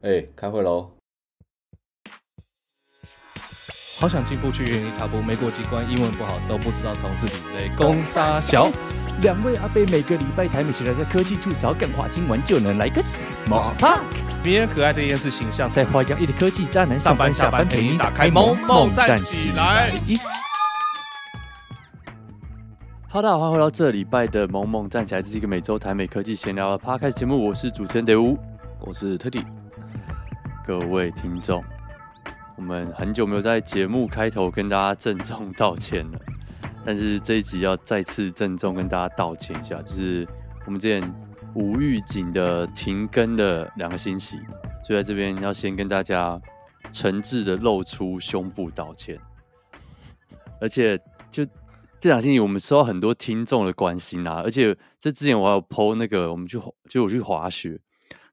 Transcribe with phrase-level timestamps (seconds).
[0.00, 0.92] 哎、欸，开会喽！
[3.98, 7.68] 好想进步去原地踏步，没过机关，英文不好，都不知道同事比谁。
[7.76, 8.70] 攻杀小，
[9.22, 14.04] 两位阿贝每个礼拜台美起来在科技处找干话，听完就能来个 small talk。
[14.40, 20.00] 别人可爱的电视形象，在花样一的科技渣男上班下班陪你打开萌萌站起来。
[23.08, 28.38] 哈喽，大家好，欢迎回到这礼拜的萌萌站起来，这是一个每周台美科技闲聊的 podcast 节目，我是主持人德乌，
[28.78, 29.44] 我是 Teddy。
[30.68, 31.64] 各位听众，
[32.58, 36.20] 我们很久没有在节目开头跟大家郑重道歉了，
[36.84, 40.28] 但是这一集要再次郑重跟大家道歉一下，就是
[40.66, 41.14] 我们之前
[41.54, 44.38] 无预警的停更的两个星期，
[44.86, 46.38] 就在这边要先跟大家
[46.92, 49.18] 诚挚的露出胸部道歉，
[50.60, 50.98] 而且
[51.30, 51.46] 就
[51.98, 56.60] 这两星期我们收到很多听众的关心啊，而且这之前我还有 po 那个我们去
[56.90, 57.80] 就我去滑雪。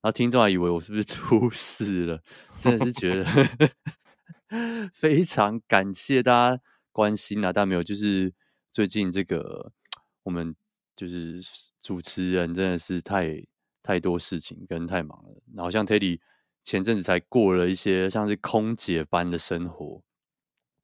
[0.05, 2.21] 然后听众还以为我是不是出事了，
[2.59, 3.25] 真的是觉得
[4.93, 8.31] 非常感谢大家关心啊，但没有，就是
[8.71, 9.71] 最近这个
[10.21, 10.55] 我们
[10.95, 11.41] 就是
[11.81, 13.43] 主持人真的是太
[13.81, 16.19] 太多事情跟太忙了，然后像 Teddy
[16.63, 20.03] 前阵子才过了一些像是空姐般的生活，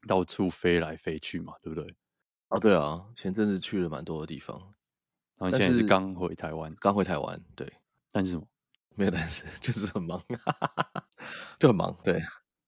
[0.07, 1.95] 到处飞来飞去嘛，对不对？
[2.47, 4.59] 啊，对啊，前阵子去了蛮多的地方，
[5.37, 7.71] 然后现在是刚回台湾，刚回台湾，对，
[8.11, 8.47] 但是什么？
[8.95, 10.21] 没有，但是 就是很忙，
[11.59, 12.21] 就很忙，对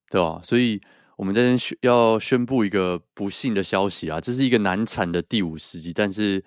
[0.10, 0.82] 对啊，所以
[1.18, 6.44] 我们这边要宣布一个不幸的消息啊，这是一个难产的第五十集，但是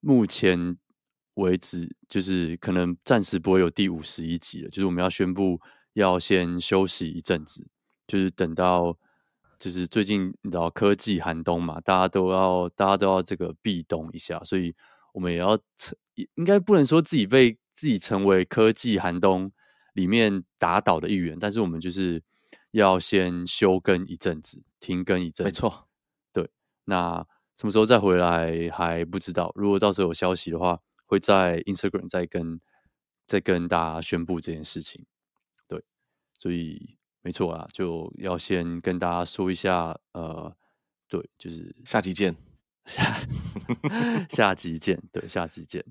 [0.00, 0.76] 目前
[1.34, 5.60] 为止就是可能暂时不会有第五十一集了，就是我们要宣布
[5.94, 7.66] 要先休息一阵子，
[8.06, 8.96] 就是等到
[9.58, 14.74] 就是最近你知道科技寒冬嘛，大家都要大家都要这个避冬一下，所以
[15.12, 15.58] 我们也要
[16.36, 17.58] 应该不能说自己被。
[17.74, 19.52] 自己成为科技寒冬
[19.92, 22.22] 里面打倒的一员，但是我们就是
[22.70, 25.44] 要先休更一阵子，停更一阵子。
[25.44, 25.88] 没错，
[26.32, 26.48] 对。
[26.84, 29.52] 那什么时候再回来还不知道。
[29.54, 32.60] 如果到时候有消息的话，会在 Instagram 再跟
[33.26, 35.04] 再跟大家宣布这件事情。
[35.66, 35.82] 对，
[36.36, 40.54] 所以没错啊，就要先跟大家说一下，呃，
[41.08, 42.34] 对，就是下集见，
[42.86, 43.20] 下
[44.28, 45.84] 下集见，对，下集见。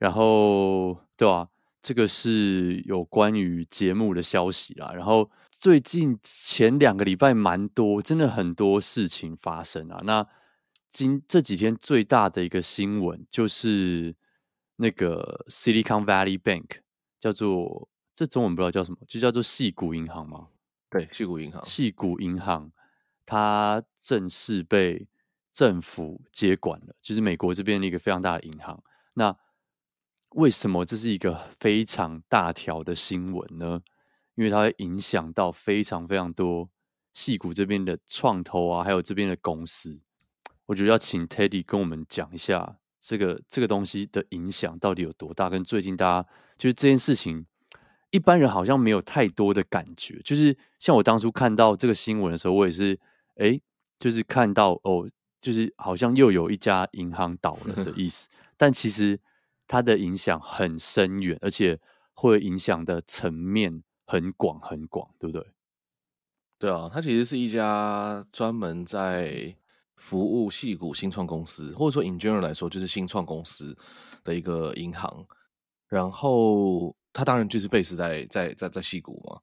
[0.00, 1.46] 然后，对啊，
[1.82, 4.90] 这个是有关于节目的消息啦。
[4.94, 10.00] 然后最近前两个礼拜蛮多，真的很多事情发生啊。
[10.04, 10.26] 那
[10.90, 14.16] 今这几天最大的一个新闻就是
[14.76, 16.78] 那个 Silicon Valley Bank，
[17.20, 17.86] 叫做
[18.16, 20.48] 这中文不知道叫什么，就叫做细谷银行吗？
[20.88, 21.62] 对，细谷银行。
[21.66, 22.72] 细谷银行
[23.26, 25.06] 它正式被
[25.52, 28.82] 政府接管了，就是美国这边的一个非常大的银行。
[29.12, 29.36] 那
[30.30, 33.80] 为什么这是一个非常大条的新闻呢？
[34.36, 36.70] 因为它会影响到非常非常多
[37.12, 40.00] 矽谷这边的创投啊，还有这边的公司。
[40.66, 47.44] 我觉得要请 Teddy 跟我们讲一下这个这个东西的影响到底有多大，跟最近大家就是这件事情，
[48.10, 50.20] 一般人好像没有太多的感觉。
[50.24, 52.98] 就是像我当初看到这个新闻的时候，我也是
[53.36, 53.60] 哎，
[53.98, 55.10] 就是看到哦，
[55.42, 59.18] 就是好像又有一家银行倒了的意思，但其实。
[59.72, 61.78] 它的影响很深远，而且
[62.12, 65.46] 会影响的层面很广很广，对不对？
[66.58, 69.54] 对啊，它其实是一家专门在
[69.94, 73.78] 服务戏谷新创公司，或者说 in general 来说，就是新创公司
[74.24, 75.24] 的一个银行。
[75.86, 79.38] 然后它当然就是 base 在在在在戏谷嘛。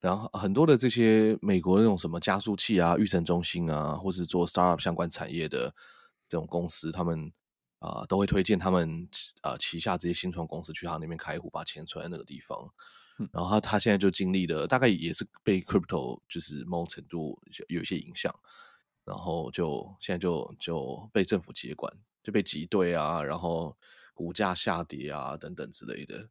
[0.00, 5.72] 然后很多的这些美国那种什么加速器啊、育成中心啊，或是做 startup 相关产业的
[6.28, 7.32] 这种公司，他们。
[7.80, 9.08] 啊、呃，都会推荐他们
[9.42, 12.72] 呃旗下这些新创公司去他那边开户，把钱存在那个地方。
[13.18, 17.38] 嗯、然后他他现在就经历了，大概也是被 crypto 就是某种程度
[17.68, 18.34] 有一些影响，
[19.04, 21.92] 然后就现在就就被政府接管，
[22.22, 23.76] 就被挤兑啊，然后
[24.14, 26.28] 股价下跌啊等等之类的。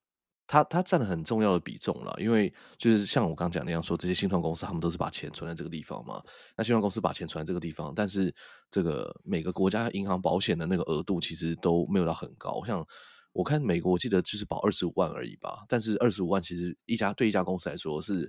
[0.52, 6.24] 它它占了很重要的比重了，因为就是像我刚讲那样说，这些新创公司他们都是把钱存在这个地方嘛。
[6.58, 8.34] 那新创公司把钱存在这个地方，但是
[8.72, 12.64] 这个每个国家银行保险的那个额度其实都没有到很高。
[12.66, 12.84] 像
[13.32, 15.64] 我看美国，我记得就是保二十五万而已吧。
[15.68, 18.28] 但是二十五万其实一家对一家公司来说是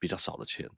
[0.00, 0.68] 比较少的钱，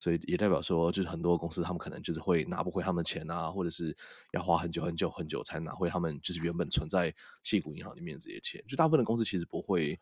[0.00, 3.96] 所以也代表说，就是很多公司他们可能就是会拿不回他们钱啊，或者是
[4.32, 7.14] 要花很久很久很久才拿回他们就是原本存在
[7.44, 8.60] 矽谷银行里面这些钱。
[8.66, 9.96] 就大部分的公司其实不会。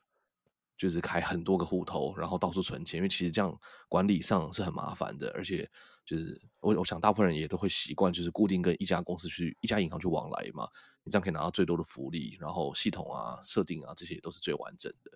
[0.78, 3.54] 就是开很多个户头，然后到处存钱，因为其实这样
[3.88, 5.70] 管理上是很麻烦的，而且
[6.06, 10.66] 就是我我想大部分人也都会习惯，就是固定跟一家公司去一家银行去往来嘛，
[11.02, 15.10] 你这样可以拿到最多的福利，然后系统啊设定啊这些也都是最完整的。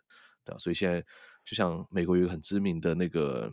[0.45, 0.59] 对吧？
[0.59, 1.01] 所以现在
[1.45, 3.53] 就像美国有一个很知名的那个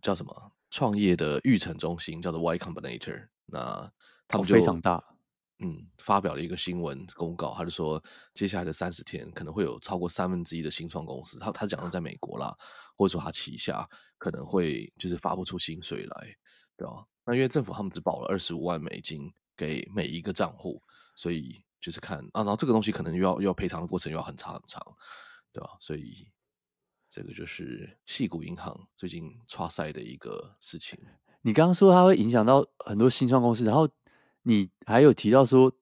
[0.00, 3.92] 叫什么创业的育成中心，叫做 Y Combinator，那
[4.26, 5.04] 他们就、哦、非常大。
[5.64, 8.02] 嗯，发表了一个新闻公告，他就说
[8.34, 12.52] 接下来的三十天可能会有超过三分之一的新创公司，他他讲的在美国啦，
[12.96, 13.88] 或者说他旗下
[14.18, 16.36] 可能会就是发不出薪水来，
[16.76, 17.06] 对吧？
[17.24, 20.82] 那因为政府他们只保了二十五万美金给每一个账户，
[21.14, 24.84] 所以就是看啊，然后这个东西可能又要又要赔偿的过程又要很长很长，
[25.52, 25.70] 对吧？
[25.78, 26.26] 所以
[27.08, 30.98] 这个就是矽谷银行最近挫赛的一个事情。
[31.42, 33.88] 你刚刚说它会影响到很多新创公司，然后。
[34.42, 35.72] 你还有提到说，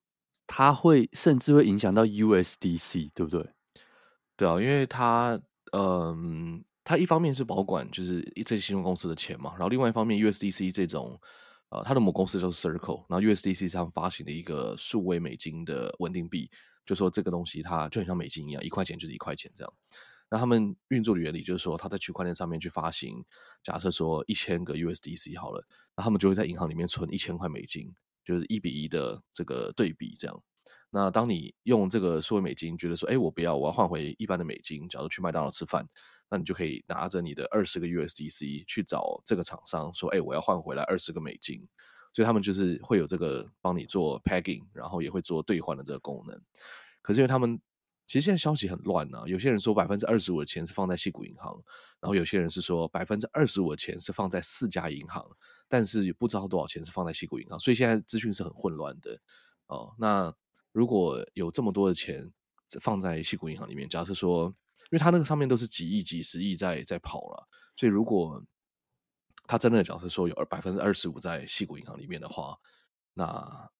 [0.47, 3.49] 它会甚至会影响到 USDC，对不对？
[4.37, 5.41] 对啊，因为它，
[5.73, 11.21] 嗯，它一方面是保管就是这些新闻公司的钱嘛，然后另外一方面 USDC 这种，
[11.71, 16.51] 呃，它的母公司叫做 Circle，然后 USDC 上发行的一个数位美金的稳定币，
[16.85, 19.73] 就说这个东西它就很像美金一样，一块钱就是一块钱这样。
[20.31, 23.25] 那他们运作的原理就是说，他在区块链上面去发行，
[23.63, 25.67] 假设说一千个 USDC 好了，
[25.97, 27.93] 那他们就会在银行里面存一千块美金。
[28.25, 30.43] 就是一比一的这个对比，这样。
[30.91, 34.89] 那当你用这个数位美金，觉得说，哎，我不要，我要换回一般的美金。
[34.89, 35.87] 假如去麦当劳吃饭，
[36.29, 41.67] 那你就可以拿着你的二十个 USDC 去找这个厂商，说，哎，我要换回来二十个美金。
[42.13, 46.37] 所以他们就是会有这个帮你做 pegging，然后也会做兑换的这个功能。
[47.03, 47.61] 可是因为他们
[48.11, 51.55] 其实现在消息很乱啊，有些人说百分之二十五的钱是放在矽谷银行，
[52.01, 55.25] 然后有些人是说百分之二十五的钱是放在四家银行。
[55.69, 59.17] 但是也不知道多少钱是放在矽谷银行，所以现在资讯是很混乱的
[59.69, 59.95] 哦。
[59.97, 60.35] 那
[60.73, 62.29] 如果有这么多的钱
[62.81, 67.47] 放在矽谷银行里面，假设说，因为它那个上面都是几亿、几十亿在在跑了，
[67.77, 68.43] 所以如果
[69.47, 72.59] 他真的假设说有百分之二十五在矽谷银行里面的话，
[73.15, 73.71] 那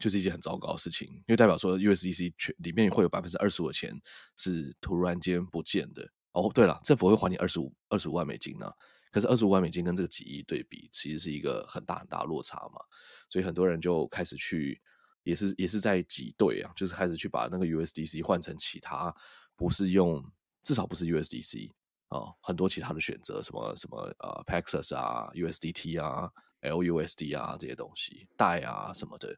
[0.00, 3.94] 就是一件很糟糕的事情，因为代表说 USDC 全里面会有百分之二十五的钱
[4.36, 6.10] 是突然间不见的。
[6.32, 8.70] 哦，对了，政府会还你二十五二十五万美金呢、
[9.10, 12.80] 可是二十五万美金跟这个几亿对比，其实是一个很大很大的落差嘛，
[13.28, 14.80] 所以很多人就开始去，
[15.24, 19.12] 也是也是在挤兑啊，就是开始去把那个 USDC 换成其他，
[19.56, 20.24] 不是用
[20.62, 21.70] 至少不是 USDC
[22.08, 26.30] 啊、很多其他的选择，什么什么呃 Paxos 啊、USDT 啊、
[26.62, 29.36] LUSD 啊这些东西，代啊什么的。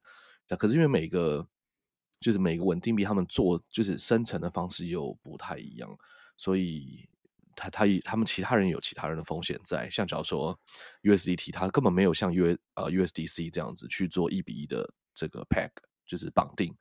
[0.57, 1.47] 可是因为每个
[2.21, 5.97] 就是每个稳定币，他们做就是生成的方式又不太一样，
[6.37, 7.09] 所以。
[7.55, 10.59] 他他他们其他人有其他人的风险在，像假如说
[11.03, 15.69] USDT，它根本没有像 U 呃 USDC 这样子去做一比一的这个 peg，
[16.07, 16.75] 就是绑定。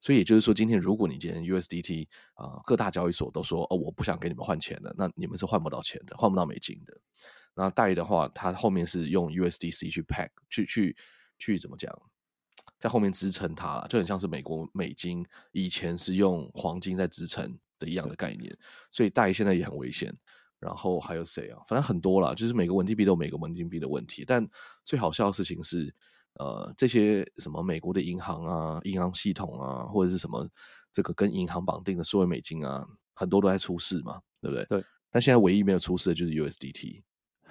[0.00, 6.96] 所以也就是说，今天如果你今天 USDT 啊、呃，各大交易所都说哦，我不想给你们换钱的，那你们是换不到钱的，换不到美金的。
[7.52, 10.96] 那代的话，它后面是用 USDC 去 peg，去去
[11.38, 11.92] 去怎么讲，
[12.78, 17.58] 在后面支撑它，就很像是美国美金以前是用黄金在支撑。
[17.76, 18.56] 的一样的概念，
[18.92, 20.16] 所以代现在也很危险。
[20.60, 21.58] 然后还有谁啊？
[21.66, 24.24] 反正很多啦，就是每个稳定币都有每个稳定币的问题。
[24.24, 24.48] 但
[24.84, 25.92] 最好笑的事情是，
[26.34, 30.48] 呃，这些什么美国的银行啊、银行系统啊，或者是什么
[30.92, 34.64] 这个跟银行绑定的数位美金啊，很多都在出事嘛，对不对？
[34.66, 34.84] 对。
[35.10, 36.32] 但现在唯一没有出事的就是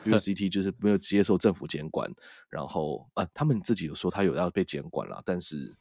[0.06, 2.12] USDT，USDT 就是没有接受政府监管。
[2.50, 5.76] 然后啊，他们自己有说他有要被监管了，但是。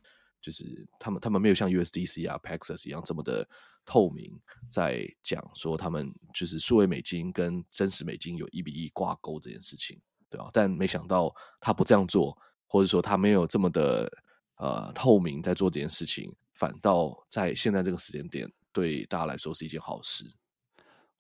[0.45, 3.49] 就是他们，他们没有像 USDC 啊、Paxos 一样这么的
[3.85, 4.37] 透明，
[4.69, 10.51] 在讲说他们就是数位美金跟真实美金有一比一挂钩这件事情，对啊？
[10.53, 12.37] 但没想到他不这样做，
[12.67, 14.11] 或者说他没有这么的
[14.57, 20.25] 呃透明在做这件事情，反倒在现在这个时间点对大家来说是一件好事。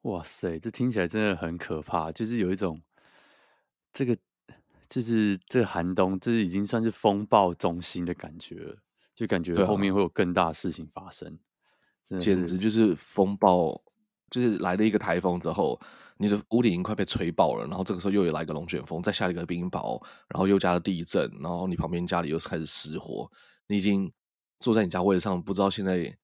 [0.00, 2.82] 哇塞，这听起来真的很可怕，就是有一种
[3.92, 4.16] 这个
[4.88, 8.76] 就是这个寒冬，这已经算是风暴中心的感觉了。
[9.14, 11.38] 就感觉后面会有更大的事情发生，
[12.08, 13.78] 啊、简直就是风暴，
[14.30, 15.78] 就是来了一个台风之后，
[16.16, 23.30] 你的屋顶已经快被吹爆了，然后这个时候又有来个龙卷风，再下一个冰雹，然后又加了地震，然后你旁边家里又开始失火，
[23.66, 24.11] 你已经
[24.61, 26.16] 坐在你家位置上，不知道现在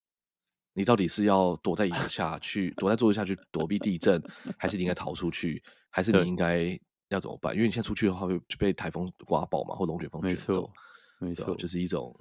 [0.72, 4.20] 你到底是要躲在椅子下去，躲在桌子下去躲避地震，
[4.56, 6.78] 还是你应该逃出去，还是你应该
[7.08, 7.54] 要怎么办？
[7.54, 10.70] 因为你现在出去的话会被台风刮爆嘛，或龙卷风卷走，
[11.18, 12.14] 没错，就是一种。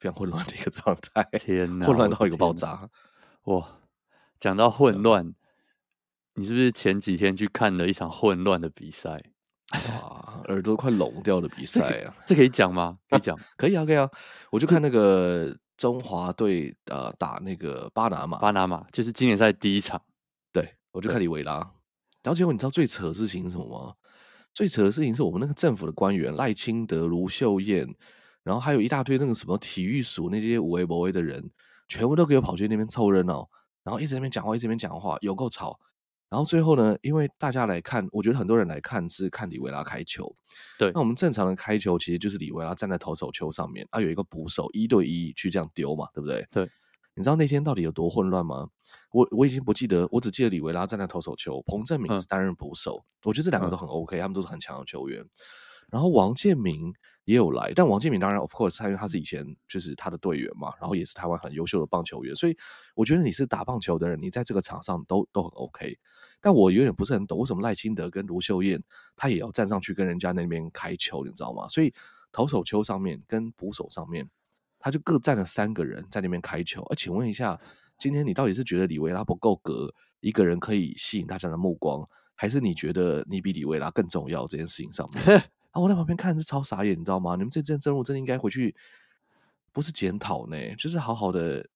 [0.00, 2.90] 非常混乱的一个 状态，天哪，混乱到一个爆炸！
[3.44, 3.80] 哇，
[4.38, 5.34] 讲到混乱，
[6.34, 9.22] 你是不是前几天去看了一场混乱的比赛？
[9.72, 12.14] 哇，耳朵快聋掉的比赛啊！
[12.26, 12.98] 这可以讲吗？
[13.08, 14.10] 可以讲， 可以啊，可以啊。
[14.50, 20.02] 我就看那个中华队呃打那个巴拿马，巴拿马就是今年赛第一场。
[20.52, 21.72] 对，我就看里维拉。
[22.24, 23.94] 然后结果你知道最扯的事情是什么吗？
[24.52, 27.86] 最扯的事情是我们那个政府的官员赖清德、卢秀燕。
[28.42, 31.50] 然后还有一大堆那个什么体育署那些无为不为的人，
[31.88, 33.48] 全部都给我跑去那边凑热闹。
[33.82, 35.80] 然后一直在那边讲话，一直在那边讲话，有够吵。
[36.28, 40.30] 然后最后呢，因为大家来看，我觉得很多人来看是看李维拉开球。
[40.78, 46.46] 对，那我们正常的开球其实就是李维拉站在投手球上面，啊，有一个捕手一对一去这样丢嘛，对不对？
[46.50, 46.68] 对。
[47.14, 48.68] 你知道那天到底有多混乱吗？
[49.12, 53.04] 我我已经不记得，我只记得李维拉站在投手球，彭正明是担任捕手。
[53.04, 55.24] 嗯、我觉得这两个都很 OK，、嗯、他们都是很强的球员。
[55.90, 56.92] 然后王建民
[57.24, 62.56] 也有来，但王建民当然 of course，他因为他是以前就是他的队员嘛，然后也是台湾很优秀的棒球员，所以
[62.96, 65.96] 我觉得你是打棒球的人，你在这个场上都都很 OK。
[66.40, 68.82] 但我有点不是很懂，为什么赖清德跟卢秀燕
[69.14, 71.68] 他也要站上去跟人家那边开球，你知道吗？
[71.68, 71.94] 所以
[72.32, 74.28] 投手丘上面跟捕手上面。
[74.84, 77.58] 他就各站了三个人在那边开球，而请问一下，
[77.96, 85.24] 今天你到底是觉得李维拉不够格，一个人可以吸引大家的目光，还是你觉得你比李维拉更重要这件事情上面？
[85.72, 87.34] 啊，我在旁边看是超傻眼，你知道吗？
[87.34, 88.76] 你们这阵任务真的应该回去，
[89.72, 91.66] 不是检讨呢，就是好好的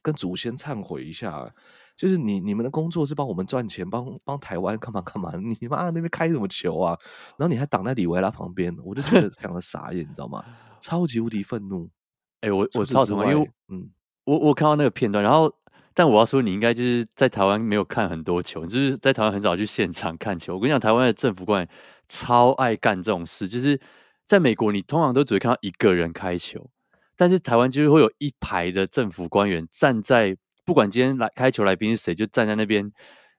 [0.00, 1.52] 跟祖先忏悔一下，
[1.96, 5.32] 就是你你们的工作是帮我们赚钱，帮帮台湾干嘛干嘛？
[5.60, 6.96] 你妈那边开什么球啊？
[7.36, 10.44] 然后你还挡在李维拉旁边，我就觉得非常的傻眼，你知道吗？
[10.80, 11.90] 超级无敌愤怒。
[12.42, 13.88] 哎、欸，我我超同意，因为嗯，
[14.24, 15.52] 我我看到那个片段，然后，
[15.94, 20.56] 但我要说，你应该就是在台湾没有看很多球，就是在台湾很少去现场看球。
[20.56, 21.68] 我跟你讲，台湾的政府官员
[22.08, 23.80] 超爱干这种事，就是
[24.26, 26.68] 在美国，你通常都只会看到一个人开球，
[27.16, 32.90] 但是台湾就是会有一排的政府官员站在，不管今天来开球来宾是谁，就站在那边。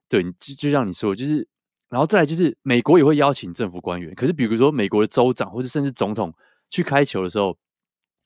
[0.07, 1.45] 对，就就像你说，就是，
[1.89, 6.33] 然后再来就是美国也会邀请政府官员，可是比如说美国的州长或者甚至总统
[6.69, 7.57] 去开球的时候。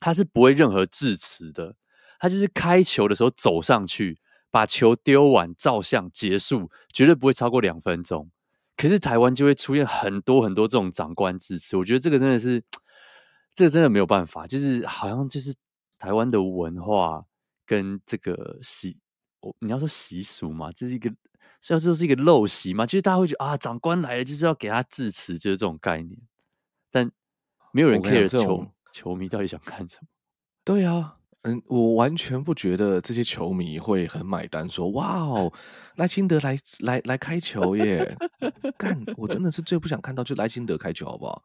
[0.00, 1.74] 他是不会任何致辞的，
[2.20, 4.18] 他就是开球的时候走上去，
[4.50, 8.30] 把球丢完，照相结束，绝对不会超过两分钟。
[8.76, 12.62] 可是台湾就会出现很多很多这种长官致辞，我觉得这个真的是，
[13.54, 15.52] 这个真的没有办法，就是好像就是
[15.98, 17.24] 台湾的文化
[17.66, 18.96] 跟这个习，
[19.40, 21.12] 我你要说习俗嘛，这是一个，
[21.60, 26.16] 虽然说是一个陋习嘛，就是大家会觉得啊，长官来了就是要给他致辞，就是这种概念，
[26.92, 27.10] 但
[27.72, 28.64] 没有人 care 球。
[28.92, 30.08] 球迷到底想看什么？
[30.64, 34.68] 对啊，嗯，我完全不觉得这些球迷会很买单。
[34.68, 35.52] 说哇哦，
[35.96, 38.16] 赖清德来来来开球耶！
[38.76, 41.42] 干，我真的是最不想看到就赖清德开球，好不好？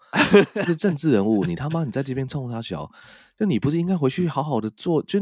[0.55, 2.89] 就是政治人物，你他妈你在这边冲他笑，
[3.37, 5.01] 就你不是应该回去好好的做？
[5.03, 5.19] 就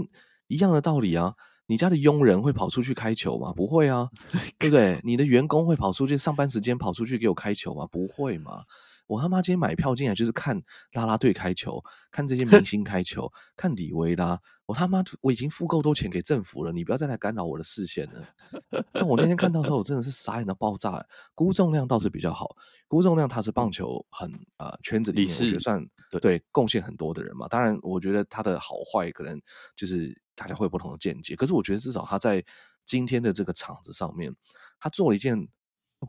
[0.48, 1.34] 一样的道理啊！
[1.68, 3.54] 你家的佣人会跑出去开球吗？
[3.54, 4.10] 不会啊，
[4.58, 5.00] 对不对？
[5.04, 7.88] 你的员工会跑出去上班时间跑出去给我开球吗？
[7.90, 8.64] 不会嘛？
[9.12, 10.56] 我他妈今天买票进来就是看
[10.94, 14.40] 啦啦队开球，看这些明星开球， 看李维拉。
[14.66, 18.26] 我他妈我已经付够多钱给政府了，你不要再来干扰我的视线了。
[18.94, 21.06] 但我那天看到的时候，我真的是傻眼到爆炸。
[21.36, 22.56] 辜仲谅倒是比较好，
[22.88, 25.86] 辜仲谅他是棒球很呃圈子里面我觉得算
[26.22, 27.50] 对贡献很多的人嘛。
[27.50, 29.42] 当然，我觉得他的好坏可能
[29.76, 31.36] 就是大家会有不同的见解。
[31.36, 32.42] 可是我觉得至少他在
[32.86, 34.34] 今天的这个场子上面，
[34.80, 35.50] 他做了一件。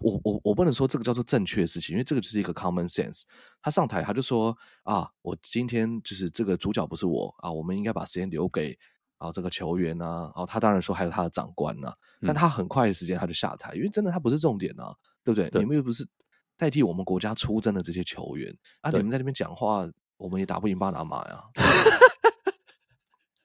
[0.00, 3.22] 我我我不能说这个叫做正确的事情，因为这个就是一个 common sense。
[3.60, 8.78] 他上台他就说啊，我今天就是这个主角不是我啊，我们应该把时间留给
[9.18, 10.22] 啊这个球员呐、啊。
[10.22, 15.50] 然后他当然说还有他的长官呐、啊，但他很快的时间他就下台，因为真的他不是重点呐、啊，对不对？
[15.50, 16.08] 对你们又不是
[16.56, 21.44] 代替我们国家出征的这些球员啊，你们在那边讲话，我们也打不赢巴拿马呀，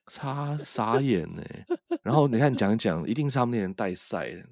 [0.06, 1.42] 差 傻眼呢。
[2.02, 4.42] 然后你看讲一讲，一定是他们那人带赛的，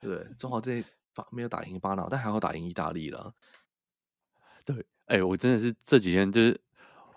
[0.00, 0.34] 对不对？
[0.36, 0.84] 中华这些。
[1.30, 3.32] 没有打赢巴拿，但还好打赢意大利了。
[4.64, 6.60] 对，哎、欸，我真的是这几天就是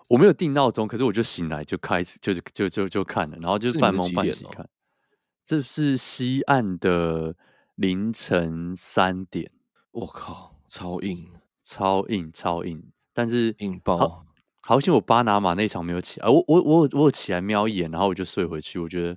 [0.08, 4.68] 我没有定闹钟，可是我就醒来就开始，就是就就就看了，然后就是半梦半醒看。
[5.44, 7.36] 这是西岸的
[7.74, 9.50] 凌晨三点，
[9.90, 11.30] 我靠，超硬，
[11.62, 12.82] 超硬，超硬。
[13.12, 14.26] 但是硬爆，好，
[14.62, 19.16] 好像我巴拿马那场没有起来，我我我我有起来瞄一眼，然后我就睡回去，我觉得。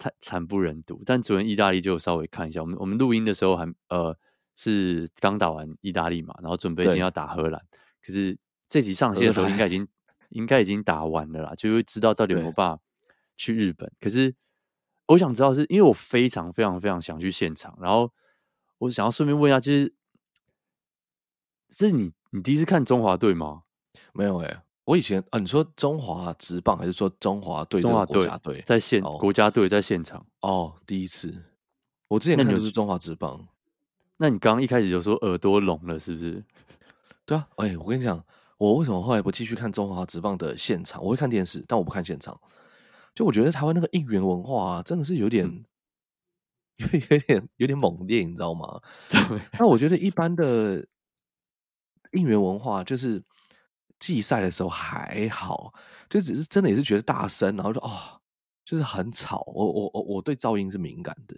[0.00, 4.16] 太惨不忍睹，但昨天意大利就稍微看一下，我们我们录音的时候还呃
[4.56, 7.62] 是刚打完意大利嘛，然后准备今天要打荷兰，
[8.02, 9.86] 可是这集上线的时候应该已经
[10.30, 12.82] 应该已经打完了啦，就会知道到底有没有办法
[13.36, 13.92] 去日本。
[14.00, 14.34] 可是
[15.08, 18.10] 我想知道是，因为我非常非常非常想去现场，然后
[18.78, 19.94] 我想要顺便问一下，就是
[21.68, 23.64] 是你你第一次看中华队吗？
[24.14, 24.62] 没有哎、欸。
[24.84, 27.80] 我以前啊，你说中华职棒还是说中华队？
[27.80, 31.44] 中华国家队在现、哦、国家队在现场哦，第一次。
[32.08, 33.46] 我之前看的是中华职棒。
[34.16, 36.44] 那你刚刚一开始就说耳朵聋了，是不是？
[37.24, 38.24] 对啊，哎、欸，我跟你讲，
[38.58, 41.00] 我为什么后来不继续看中华职棒的现场？
[41.04, 42.40] 我会看电视，但我不看现场。
[43.14, 45.64] 就我觉得台湾那个应援文化啊，真的是有点，嗯、
[46.78, 48.80] 有有点有点猛烈，你知道吗？
[49.56, 50.84] 那我觉得一般的
[52.12, 53.22] 应援文化就是。
[54.00, 55.72] 季赛的时候还好，
[56.08, 58.20] 就只是真的也是觉得大声，然后就哦，
[58.64, 59.44] 就是很吵。
[59.54, 61.36] 我我我我对噪音是敏感的，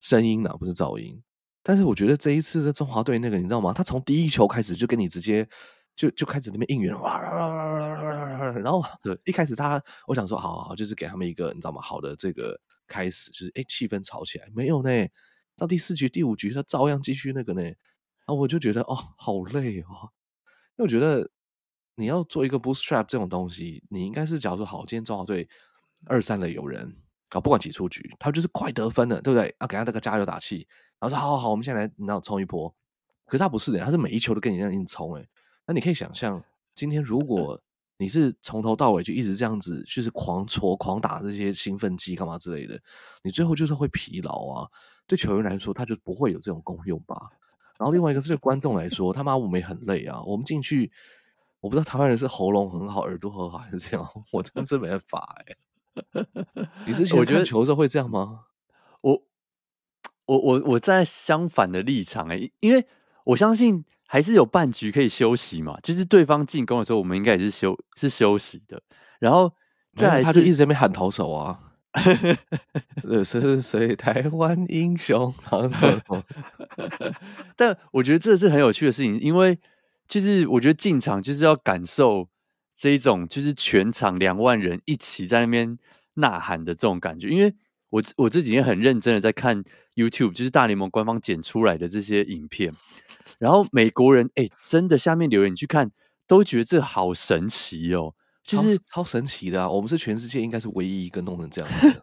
[0.00, 1.22] 声音呢不是噪音。
[1.62, 3.72] 但是我觉得这一次的中华队那个，你知道吗？
[3.72, 5.46] 他从第一球开始就跟你直接
[5.94, 8.82] 就就开始那边应援，哇，然后，
[9.24, 11.80] 一开始他我想说，好好，就是给他们一个你知道吗？
[11.82, 14.90] 好的这个开始，就是哎气氛吵起来，没有呢。
[15.56, 17.62] 到第四局、第五局，他照样继续那个呢。
[17.62, 20.08] 然后我就觉得哦，好累哦，
[20.76, 21.28] 因为我觉得
[21.94, 25.48] 你要做一个 bootstrap 这种东西，你应该是假如说好，今天中华队
[26.06, 26.94] 二三垒有人
[27.30, 29.54] 啊，不管几出局，他就是快得分了，对不对？
[29.58, 30.66] 啊给他那个加油打气。
[30.98, 32.72] 然后说好好好，我们现在来，然后冲一波。
[33.26, 35.28] 可是他不是的，他是每一球都跟你这样硬冲诶。
[35.66, 36.42] 那你可以想象，
[36.74, 37.60] 今天如果
[37.96, 42.80] 你是从头到尾就一直这样子，就是狂戳、狂打这些兴奋剂干嘛之类的，
[43.22, 44.68] 你最后就是会疲劳啊。
[45.06, 47.30] 对球员来说，他就不会有这种功用吧。
[47.78, 50.22] 然后另外一个是，对观众来说，他妈我们也很累啊。
[50.22, 50.90] 我们进去，
[51.62, 55.56] 我不知道台湾人是喉咙很好、耳朵很好还是这样，我真是没办法哎。
[56.86, 58.40] 你之前看球的时候会这样吗？
[59.00, 59.22] 我。
[60.26, 62.86] 我我我在相反的立场哎、欸，因为
[63.24, 68.80] 我相信还是有半局可以休息嘛，就是对方进攻的时候，我们应该也是休是休息的。
[69.18, 69.52] 然后
[69.94, 71.72] 再来他就一直在那边喊投手啊，
[73.02, 75.34] 这是谁台湾英雄？
[77.56, 79.58] 但我觉得这是很有趣的事情，因为
[80.08, 82.28] 就是我觉得进场就是要感受
[82.76, 85.78] 这一种，就是全场两万人一起在那边
[86.14, 87.54] 呐喊的这种感觉，因为。
[87.92, 89.62] 我我这几天很认真的在看
[89.96, 92.72] YouTube，就是大联盟官方剪出来的这些影片，
[93.38, 95.90] 然后美国人哎、欸，真的下面留言你去看，
[96.26, 99.68] 都觉得这好神奇哦，就是超，超神奇的啊！
[99.68, 102.02] 我们是全世界应该是唯一一个弄成这样子的。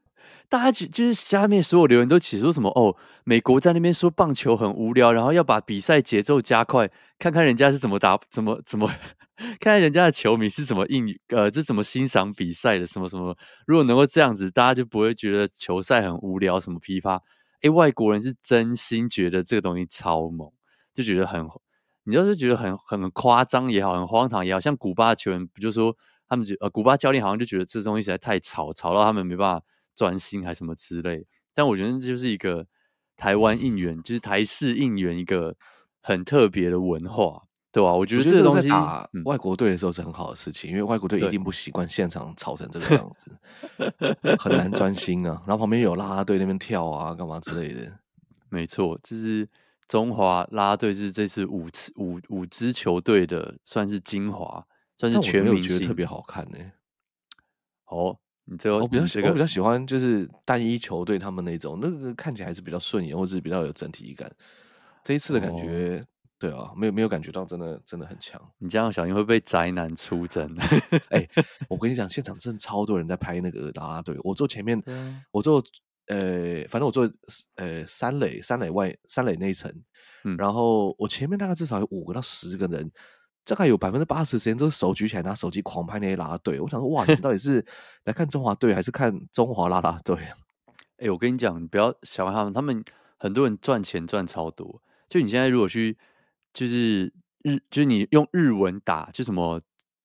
[0.49, 6.89] 大家就就是下面所有留言都起说什么哦，美国在那边说棒球很无聊，然后要把比赛节奏加快，
[7.19, 8.87] 看看人家是怎么打，怎么怎么，
[9.37, 13.37] 看看人家的球迷是怎么应呃，这怎么欣赏比赛的，什么什么。
[13.67, 17.21] 如果能够这样子，大家就不会觉得球赛很无聊，什么批发。
[17.61, 20.51] 诶，外国人是真心觉得这个东西超猛，
[20.95, 21.45] 就觉得很，
[22.05, 25.95] 你要是觉得很很夸张也好，很荒唐也好，像古巴的球员不就说
[26.27, 29.63] 他们觉呃，古巴教练好像就觉得这东西实在太吵，吵到他们没办法。
[29.99, 32.65] 专心还是什么之类，但我觉得这就是一个
[33.17, 35.53] 台湾应援，就是台式应援一个
[36.01, 37.93] 很特别的文化，对吧？
[37.93, 43.37] 我觉得这个东西打外国队的时候是很好的事情，嗯、因为外国队一定不习惯现场吵成这个样子，
[44.39, 45.43] 很难专心啊。
[45.45, 47.91] 然后旁边有啦啦队那边跳啊，干嘛之类的。
[48.47, 49.45] 没错，就是
[49.89, 54.65] 中华啦啦队是这次五次五五支球队的算是精华，
[54.97, 56.71] 算是全民觉得特别好看呢、欸。
[57.87, 58.17] 哦。
[58.81, 64.31] 我比较喜我比较喜欢就是单一球队他们那种那个看起来还是比较顺眼，或者是比较有整体感。
[65.03, 66.05] 这一次的感觉，哦、
[66.39, 68.41] 对啊，没有没有感觉到真的真的很强。
[68.57, 70.51] 你这样小心会被宅男出征。
[71.09, 71.29] 哎、欸，
[71.69, 74.17] 我跟你讲，现场真的超多人在拍那个啦啦队。
[74.23, 74.81] 我坐前面，
[75.31, 75.63] 我坐
[76.07, 77.09] 呃，反正我坐
[77.55, 79.71] 呃三垒三垒外三垒那一层，
[80.23, 82.91] 嗯，然后我前面大概至少有五个到十个人。
[83.49, 87.65] 大概有百分之八十时间都是手举起来拿手机狂拍那些啦啦队，我想说哇，你到底是
[88.05, 90.37] 来看中华队还是看中华啦啦队啊？
[90.97, 92.83] 哎、欸，我跟你讲，你不要小看他们，他们
[93.17, 94.79] 很多人赚钱赚超多。
[95.09, 95.97] 就你现在如果去，
[96.53, 99.59] 就是日，就是你用日文打，就什么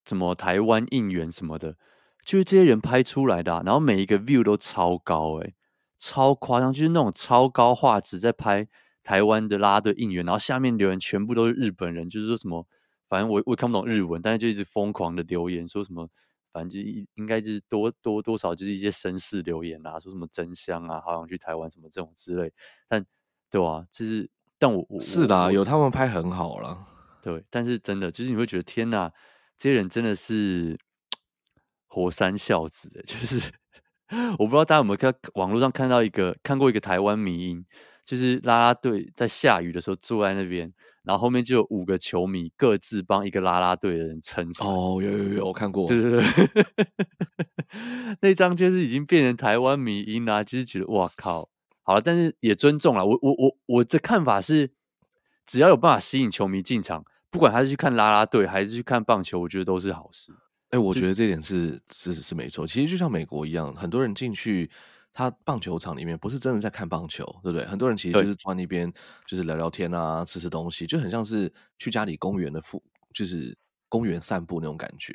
[0.07, 1.77] 什么台湾应援什么的，
[2.25, 5.53] 就是这些人拍出来的、啊，然后每一个 view 都超高、欸，哎，
[5.99, 8.67] 超夸张，就是那种超高画质在拍
[9.03, 12.67] 台湾的啦啦队应援，然后下面留言全部都是日本人，就是说什么。
[13.15, 16.09] 反正我我也看不懂日文，但是就一直疯狂的留言，说什么，
[16.53, 16.81] 反正就
[17.15, 22.53] 应该就是多多多少就是一些绅士留言啦、啊，说什么真香啊，好想去台湾什么这种之类。
[22.89, 23.07] 但
[23.49, 26.77] 对啊，就是但我我是的，有他们拍很好了。
[27.23, 29.13] 对，但是真的就是你会觉得天哪，
[29.57, 30.77] 这些人真的是
[31.87, 33.41] 火山孝子， 就是
[34.39, 37.65] 我不知道大家有没有看网络上看到一个看过一个台湾迷因，
[38.05, 40.75] 就是拉拉队在下雨的时候坐在那边。
[41.05, 44.67] 然后后面就有五个球迷各自帮一个啦啦队的人撑伞。
[44.67, 45.87] 哦，有有有，我看过。
[45.87, 46.21] 对对
[46.55, 46.67] 对，
[48.21, 51.49] 那张就是已经变成台湾迷音啦，就是觉得哇靠，
[51.83, 53.05] 好了，但是也尊重了。
[53.05, 54.71] 我我我我的看法是，
[55.45, 60.33] 只要有办法吸引球迷进场，不管他是去看啦啦队还是去看棒球，我觉得都是好事。
[60.71, 62.67] 哎、欸，我觉得这点是是是没错。
[62.67, 64.71] 其实就像美国一样，很多人进去。
[65.15, 67.65] 他棒球场里面不是真的在看棒球，对不对？
[67.67, 68.93] 很多人其实就是坐在那边，
[69.27, 73.57] 就是聊聊天啊，吃吃东西，就很像是去家里公园的附，就是
[73.89, 75.15] 公园散步那种感觉。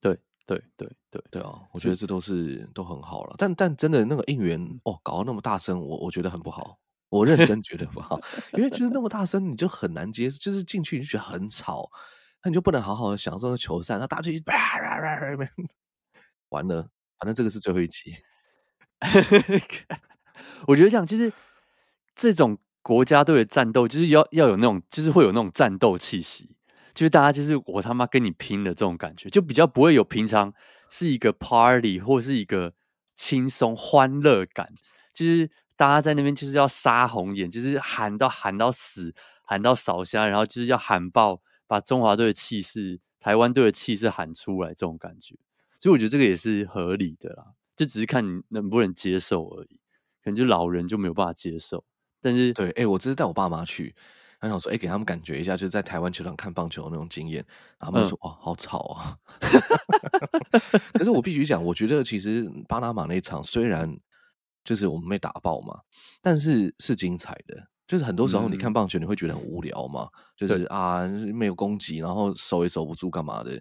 [0.00, 1.60] 对对对对对啊！
[1.72, 3.34] 我觉得这都是都很好了。
[3.36, 6.78] 但但真的那个应援哦，搞得那么大声，我我觉得很不好。
[7.08, 8.20] 我认真觉得不好，
[8.54, 11.90] 因为就是那么大声，你就很难接，就是进去你就觉得很吵，
[12.44, 13.98] 那你就不能好好的享受球赛。
[13.98, 14.40] 那大家一
[16.50, 18.14] 完了，反正这个是最后一集。
[20.68, 21.32] 我觉得这样就是
[22.14, 26.56] 这种国家队的战斗，就是要要有那种，就是会有那种战斗气息，
[26.94, 30.52] 就是大家就是我他妈跟你拼的这种感觉，就比较不会有平常
[30.90, 32.74] 是一个 party 或是一个
[33.16, 34.72] 轻松欢乐感，
[35.14, 45.36] 就是大家在那边就是要杀红眼，就是喊到喊到死，喊到扫虾，然后就是要喊爆，把中华队的气势、台湾队的气势喊出来，这种感觉，
[45.78, 47.44] 所以我觉得这个也是合理的啦。
[47.80, 49.80] 就只是看你能不能接受而已，
[50.22, 51.82] 可能就老人就没有办法接受。
[52.20, 53.94] 但是，对，哎、欸，我这是带我爸妈去，
[54.38, 57.42] 他想说，哎、欸，给他们感觉一下，就是在台湾球场看棒球的那种经验。
[57.78, 59.16] 然后他们就说，哇、好吵啊！
[60.92, 63.98] 可是我必须讲，我觉得其实巴拿马那场虽然
[64.62, 65.80] 就是我们被打爆嘛，
[66.20, 67.66] 但是是精彩的。
[67.88, 73.58] 就是很多时候你看棒球，你会觉得很无聊嘛，嗯、就是啊，没有攻击，然后守也守不住，干嘛的？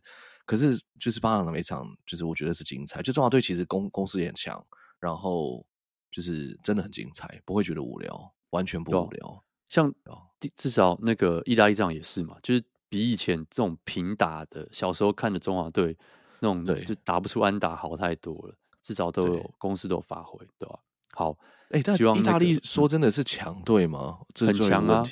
[0.49, 3.03] 可是，就是巴拿的每场，就是我觉得是精彩。
[3.03, 4.65] 就中华队其实攻攻势也很强，
[4.99, 5.63] 然后
[6.09, 9.43] 就是真的很精彩，不会觉得无聊，完全不无聊。
[9.67, 9.93] 像
[10.55, 15.95] 至少那个意大利这样也是嘛，就是比以前这种平打的，小时候看的中华队
[16.39, 18.55] 那种，对，就打不出安打好太多了。
[18.81, 20.79] 至少都有攻势都有发挥，对吧？
[21.12, 21.38] 好，
[21.69, 24.17] 哎、欸，但希望意大利说真的是强队吗？
[24.33, 25.03] 这是很强啊，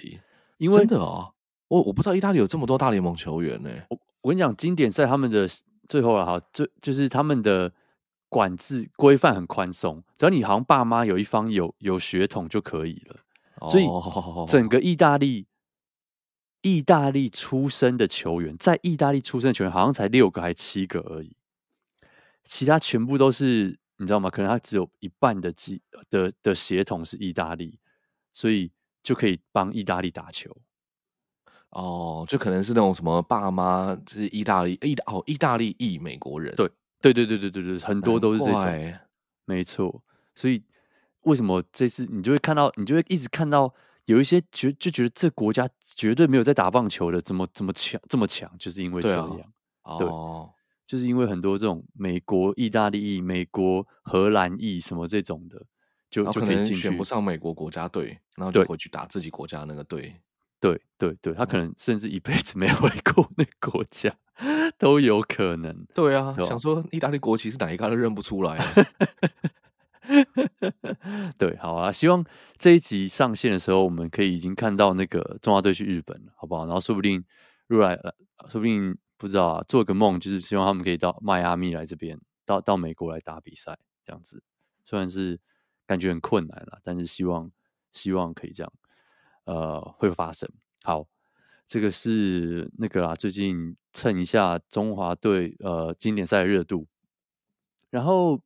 [0.57, 1.29] 因为真的啊，
[1.67, 3.85] 我我不知道意大利有这么多大联盟球员呢、欸。
[3.91, 5.47] 我跟你讲，经典赛他们的
[5.87, 7.71] 最后了哈，最就是他们的
[8.29, 13.15] 管制规范很宽松，只要你好像爸妈有一方有有血统就可以了。
[13.69, 13.87] 所以
[14.47, 15.47] 整个意大利，
[16.61, 21.35] 意大利出生的球员，在意大利出生的球员好像才六个还七个而已，
[22.43, 24.29] 其他全部都是你知道吗？
[24.29, 27.79] 可能他只有一半的基的的血统是意大利，
[28.31, 30.55] 所以就可以帮意大利打球。
[31.69, 36.69] 哦，就可能是那种什么爸妈就是意大利意大哦，意大利裔美国人，对
[37.01, 38.93] 对对对对对对，很多都是这种，
[39.45, 40.01] 没错。
[40.33, 40.63] 所以
[41.21, 43.71] 为什么这次你就会看到，你就会一直看到
[44.05, 49.29] 有一些觉就觉得这国家绝对没有在打棒球的，怎么怎么强这么强，就是因为这样。
[49.99, 50.49] 对，哦，
[50.85, 55.61] 就是因为很多这种美国意大利裔、美国荷兰裔什么这种的，
[56.09, 60.15] 就就可以选不上美国国家队，然后就回去打自己国家那个队。
[60.59, 64.15] 对对对，他可能甚至一辈子没有回过那个国家，
[64.77, 65.85] 都有可能。
[65.93, 68.57] 对啊，对想说意大利国旗是哪一个都认不出来。
[71.37, 72.25] 对，好啊，希望
[72.57, 76.65] 这一集上线的时候，我们可以已经看到那个中华队去日本了，好不好？
[76.65, 77.23] 然后说不定
[77.67, 78.15] 入来了，
[78.49, 84.41] 说不定不知道啊，做个梦，就是希望他们可以到迈阿密来这边，到到美国来打比赛，这样子。
[84.83, 85.39] 虽然是
[85.85, 87.51] 感觉很困难了，但是希望
[87.91, 88.71] 希望可以这样。
[89.47, 90.47] 呃，会发生。
[90.83, 91.07] 好，
[91.67, 96.85] 这个是那个啊，最近蹭一下中华队呃经典赛的热度。
[97.89, 98.37] 然后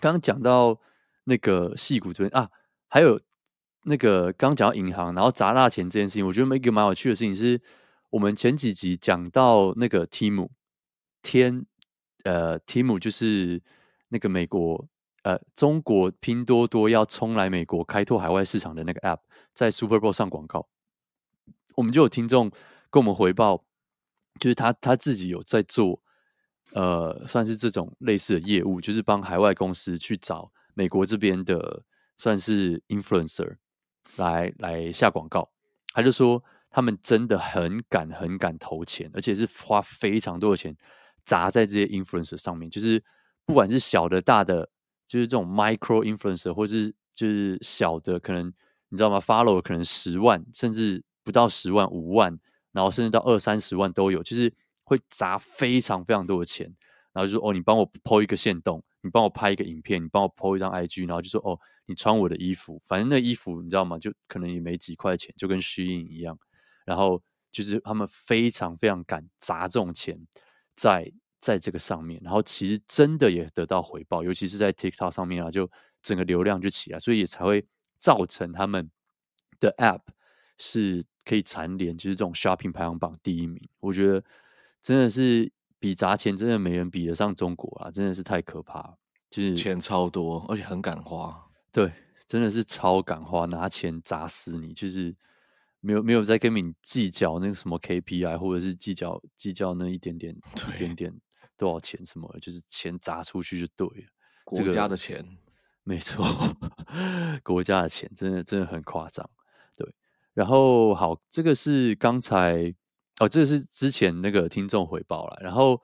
[0.00, 0.78] 刚刚讲到
[1.24, 2.50] 那个戏骨这边啊，
[2.88, 3.18] 还有
[3.84, 7.60] 那个刚讲到银行，然后砸大钱这件事情，我觉得一个蛮有趣的事情是，
[8.10, 10.50] 我们前几集讲到那个 Temu
[11.22, 11.64] 天
[12.24, 13.62] 呃 Temu 就是
[14.08, 14.86] 那个美国
[15.22, 19.20] 呃中国拼多多要冲来美国开拓海外市场的那个 App。
[19.54, 20.68] 在 Super Bowl 上广告，
[21.76, 22.50] 我们就有听众
[22.90, 23.64] 跟我们回报，
[24.40, 26.02] 就是他他自己有在做，
[26.72, 31.84] 呃，算是这种类似的业务，就是帮海外公司去找美国这边的
[32.18, 33.56] 算是 influencer
[34.16, 35.48] 来来下广告。
[35.92, 40.76] 他就说他们真的很敢很敢投钱，而且是花非常多的钱
[41.24, 43.00] 砸在这些 influencer 上面，就是
[43.46, 44.68] 不管是小的大的，
[45.06, 48.52] 就是这种 micro influencer，或是就是小的可能。
[48.94, 52.38] 你知道吗？Follow 可能十万，甚至不到十万、五万，
[52.70, 54.54] 然后甚至到二三十万都有，就是
[54.84, 56.72] 会砸非常非常多的钱。
[57.12, 63.98] 然后就说：“哦，你帮我 po 一个线动，你帮我拍一个影片，你帮我 po 一张 IG。”然后就说：“哦，你穿我的衣服，反正那衣服你知道吗？
[63.98, 66.38] 就可能也没几块钱，就跟虚影一样。
[66.84, 70.16] 然后就是他们非常非常敢砸这种钱
[70.76, 75.68] 在在这个上面，然后其实真的也得到回报，尤其是在 TikTok 上面啊，就
[76.00, 77.66] 整个流量就起来，所以也才会。
[78.04, 78.90] 造成他们
[79.58, 80.02] 的 App
[80.58, 83.66] 是可以蝉联，就是这种 Shopping 排行榜第一名。
[83.80, 84.22] 我觉得
[84.82, 87.90] 真的是比砸钱，真的没人比得上中国啊！
[87.90, 88.94] 真的是太可怕，
[89.30, 91.48] 就是钱超多，而且很敢花。
[91.72, 91.90] 对，
[92.26, 95.16] 真的是超敢花，拿钱砸死你，就是
[95.80, 100.36] 没有没有在跟你计较那个什么 KPI，或者是计较计较那一点点
[100.74, 101.20] 一点点
[101.56, 104.08] 多少钱什么，就是钱砸出去就对了。
[104.44, 105.26] 国家的钱。
[105.84, 106.24] 没错，
[107.44, 109.28] 国家的钱真的真的很夸张，
[109.76, 109.94] 对。
[110.32, 112.74] 然后好，这个是刚才
[113.20, 115.38] 哦，这个是之前那个听众回报了。
[115.42, 115.80] 然后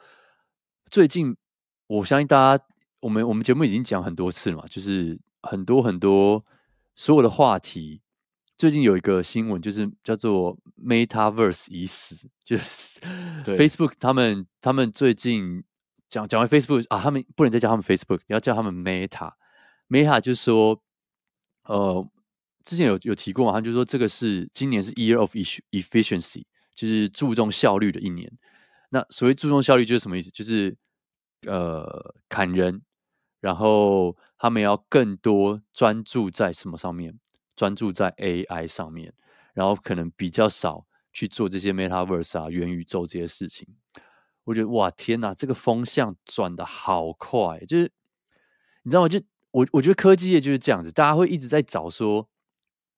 [0.91, 1.37] 最近，
[1.87, 2.65] 我相信大家
[3.01, 6.43] 我们我们节目已经讲很多次了嘛，就是很多很多
[6.95, 8.01] 所有的话题。
[8.57, 12.99] 最近有一个新闻，就是叫做 Metaverse 已死，就是
[13.45, 15.63] Facebook 他们他们最近
[16.09, 19.33] 讲讲完 Facebook 啊，他们不能再叫他们 Facebook，要叫他们 Meta。
[19.91, 20.81] Meta 就是说，
[21.65, 22.09] 呃，
[22.65, 28.33] 之前有有提过嘛，他就说这个是今年是 Year of Efficiency，就是注重效率的一年。
[28.89, 30.31] 那所谓注重效率就是什么意思？
[30.31, 30.77] 就是
[31.47, 32.83] 呃砍人，
[33.41, 37.19] 然后他们要更多专注在什么上面？
[37.57, 39.13] 专注在 AI 上面，
[39.53, 43.67] 然后可能比较少去做这些 Metaverse 啊、元宇宙这些事情。
[44.45, 47.61] 我觉得哇，天哪，这个风向转的好快！
[47.67, 47.93] 就是
[48.83, 49.09] 你知道吗？
[49.09, 49.21] 就
[49.51, 52.29] 我我觉得科技业就是这样子，大家会一直在找说，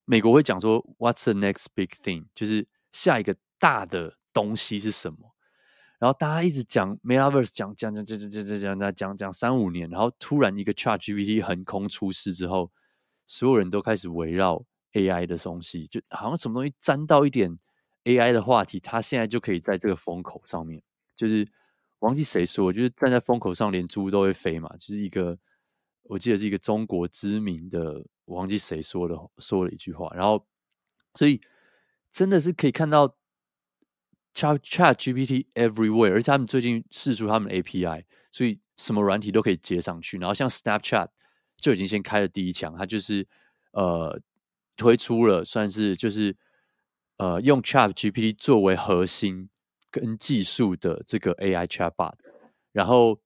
[0.04, 2.26] 美国会讲说 What's the next big thing？
[2.34, 5.34] 就是下一个大的东西是什么？
[5.98, 12.70] 然后大家一直讲 Metaverse，讲讲讲讲讲讲讲讲讲三五年，然后突然一个 ChatGPT 横空出世之后。
[13.24, 14.62] 所有人都开始围绕
[14.92, 17.56] AI 的东西，就好像什么东西沾到一点
[18.04, 20.82] AI 的话题，它现在就可以在这个风口上面。
[21.16, 21.48] 就是
[22.00, 24.68] 忘记谁说，就是站在风口上连猪都会飞嘛。
[24.78, 25.38] 就是一个，
[26.04, 30.10] 我记得是一个中国知名的，我忘记谁说的，说了一句话。
[30.14, 30.46] 然后，
[31.14, 31.40] 所以
[32.10, 33.08] 真的是可以看到
[34.34, 40.18] Chat Chat GPT everywhere，而且他们最近试出他们的 API，所以什么软体都可以接上去。
[40.18, 41.08] 然后像 Snapchat。
[41.58, 43.24] 就已经先开了第一枪，它就是
[43.70, 44.20] 呃
[44.76, 46.36] 推出了算是就是
[47.18, 49.48] 呃用 Chat GPT 作为核心
[49.88, 52.14] 跟技术的这个 AI Chatbot，
[52.72, 53.16] 然后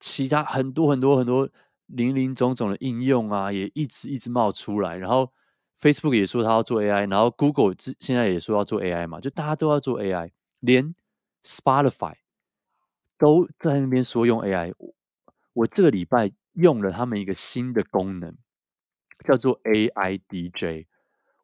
[0.00, 1.46] 其他很多很多很多
[1.92, 4.98] 林林总总的应用啊，也一直一直冒出来。
[4.98, 5.32] 然后
[5.80, 10.94] Facebook 也说他要做 AI，然后 Google 现在也说要做 AI 嘛，就大家都要做 AI，连
[11.42, 12.14] Spotify
[13.16, 14.74] 都在那边说用 AI。
[15.52, 16.32] 我这个礼拜。
[16.54, 18.36] 用了他们一个新的功能，
[19.24, 20.86] 叫做 AI DJ。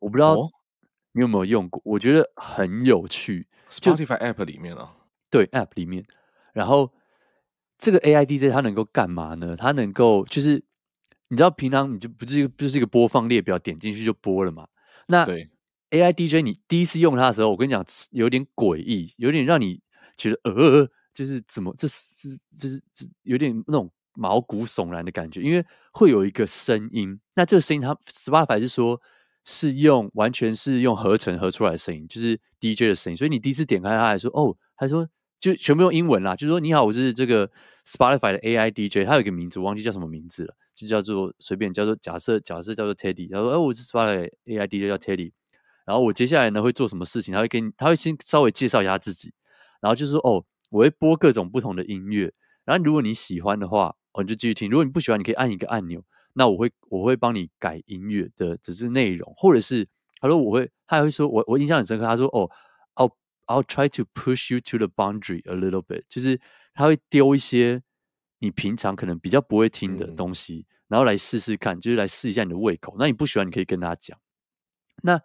[0.00, 0.36] 我不知道
[1.12, 3.46] 你有没有用过，我觉得很有趣。
[3.70, 4.94] Spotify App 里面啊，
[5.30, 6.04] 对 App 里面。
[6.52, 6.92] 然后
[7.78, 9.56] 这个 AI DJ 它能够干嘛呢？
[9.56, 10.62] 它能够就是
[11.28, 14.66] 你知道，平常你就不是不是一个播放列表，点进去就播了嘛。
[15.06, 15.24] 那
[15.90, 19.80] AI DJ 你第一次用它的时候，我跟你讲有点诡异，有点让你
[20.16, 23.90] 觉得呃，就是怎么这是这是这有点那种。
[24.20, 27.20] 毛骨悚然的感觉，因为会有一个声音。
[27.36, 29.00] 那这个声音，它 Spotify 是说
[29.44, 33.16] 是用完全是用合成合出来的声音，就是 DJ 的声音。
[33.16, 35.08] 所以你第一次点开它，还说哦，还说
[35.40, 37.48] 就全部用英文啦，就是说你好，我是这个
[37.86, 43.30] Spotify 的 AI DJ，它有一个名字，忘记叫什么名字了，就叫做随便叫做假设假设叫做 Teddy。
[43.30, 45.32] 他说哦，我是 Spotify AI DJ 叫 Teddy。
[45.86, 47.32] 然后我接下来呢会做什么事情？
[47.32, 49.32] 他会跟他会先稍微介绍一下自己，
[49.80, 52.32] 然后就是说哦，我会播各种不同的音乐。
[52.64, 54.68] 然后如果你喜欢的话，哦，你就继续听。
[54.68, 56.04] 如果你不喜欢，你可以按一个按钮。
[56.34, 59.88] 那我会我会帮你改音乐的只是内容，或者是
[60.20, 62.04] 他说我会，他还会说我我印象很深刻。
[62.04, 62.50] 他说哦
[63.48, 66.40] ，I'll try to push you to the boundary a little bit，就是
[66.72, 67.82] 他会丢一些
[68.38, 72.94] 你平常可能比较不会听的东西，嗯、然后来试试看，就是来试一下你的胃口。
[72.98, 74.16] 那你不喜欢，你可以跟他讲。
[75.02, 75.20] 那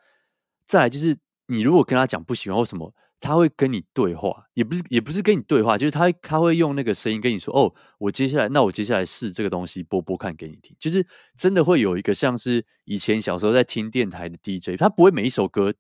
[0.65, 2.93] 再来就是你如果跟他讲不喜欢或什么。
[3.25, 11.07] 他会跟你对话，也不是也不是跟你对话，就是他他会用那个声音跟你说：“哦，我接下来，那我接下来试这个东西播播看给你听。”就是
[11.37, 15.73] 真的会有一个像是以前小时候在听电台的 DJ，他不会每一首歌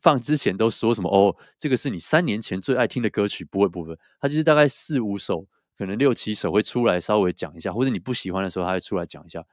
[0.00, 5.46] 放之前都说什么：“哦，这个是你三年前最爱听的歌曲。”不会不会，他就是大概四五首，
[5.78, 9.46] 可能六七首会出来稍微讲一下，或者你不喜欢的时候，他会出来讲一下。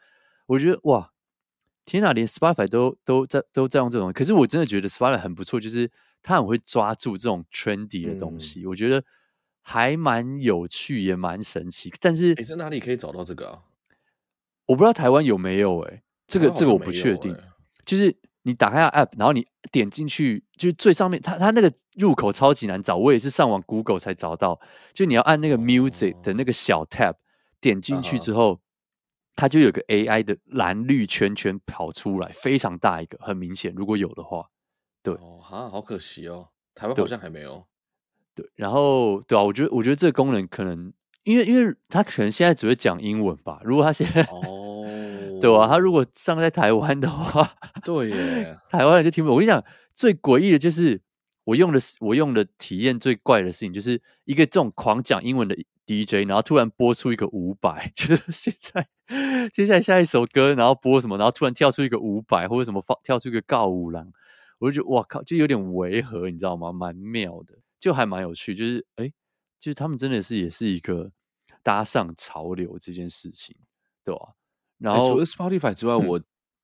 [0.47, 1.11] 我觉得哇，
[1.85, 5.91] 天哪，连 Spotify 都都在都在用这种，可是我真的觉得 Spotify 很不错，就是。
[6.23, 9.01] 他很会抓住这种 trendy 的东西，嗯、我觉得
[9.61, 11.93] 还蛮有趣，也蛮神奇。
[12.01, 13.61] 但是，你在哪里可以找到这个啊？
[14.65, 15.93] 我不知道台湾有没有、欸？
[15.93, 17.37] 哎，这个这个我不确定。
[17.85, 18.13] 就是
[18.47, 24.59] 你打开下 app，然后你点进去，就是最上面，它它那个入口超级难找，我也是上网 Google 才找到。
[24.93, 27.17] 就你要按那个 music 的那个小 tab，、哦、
[27.59, 28.59] 点进去之后，
[29.35, 33.73] 它就有个 AI 的蓝绿圈圈跑出来，非常大一个，很明显。
[33.75, 34.47] 如果有的话。
[35.03, 37.65] 对哦，哈，好可惜哦，台湾好像还没有。
[38.33, 40.91] 对，对，然后对啊，我觉得我觉得这个功能可能，
[41.23, 43.61] 因为因为它可能现在只会讲英文吧。
[43.63, 44.66] 如果它现在哦，
[45.39, 47.49] 对啊，他如果上在台湾的话，
[47.83, 49.35] 对耶，台湾人就听不懂。
[49.35, 51.01] 我跟你讲，最诡异的就是
[51.43, 58.87] 我用的我用的体验最怪的事情，就是一个这种狂讲英文的 DJ，然后突然播出一个五百， 就是现在
[59.53, 64.11] 接下来下一首歌，然后播什么，然后突然跳出一个五百，或者什么放跳出一个告五郎。
[64.59, 66.71] 我就觉得哇靠，就有点违和，你知道吗？
[66.71, 68.55] 蛮妙的，就还蛮有趣。
[68.55, 69.11] 就是哎，
[69.59, 71.11] 就是他们真的是也是一个
[71.61, 73.55] 搭上潮流这件事情。
[74.03, 74.31] 对吧、啊？
[74.77, 76.21] 然后、欸、除了 Spotify 之外，嗯、我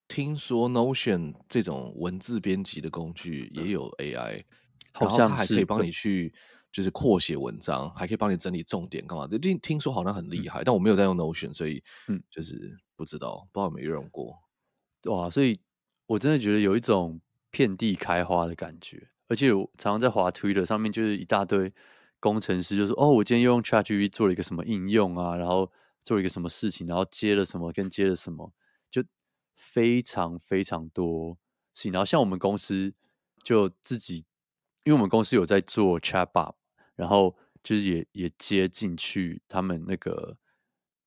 [0.07, 4.43] 听说 Notion 这种文字编辑的工具也有 AI，
[4.91, 6.33] 好像它还可以帮你去
[6.71, 9.39] 就是扩写文章，还可以帮你整理重点干嘛的。
[9.39, 14.37] 听听说好像很厉害，嗯、但我没有在用 Notion，所以嗯，就是不知道，不知道有没有用过。
[15.05, 15.59] 哇，所以
[16.05, 21.73] 我真的觉得有一种遍地开花的感觉，而且我常常在滑 Twitter 上面，就是一大堆
[22.19, 25.71] 工程师就说：“哦，我今天又用 ChatGPT 做了一个什么应用啊，然后
[26.03, 28.53] 做一个什么事情，然后接了什么跟接了什么，
[28.89, 29.03] 就
[29.55, 31.37] 非常非常多
[31.73, 31.91] 事情。
[31.91, 32.93] 然后像我们公司
[33.43, 34.25] 就自己，
[34.83, 36.55] 因为我们公司有在做 Chatbot，
[36.95, 40.37] 然后就是也也接进去他们那个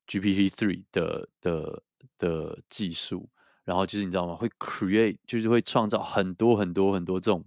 [0.06, 1.82] GPT Three 的的
[2.18, 3.28] 的技术。”
[3.66, 4.36] 然后就是你知道吗？
[4.36, 7.44] 会 create，就是会创造很多很多很多这种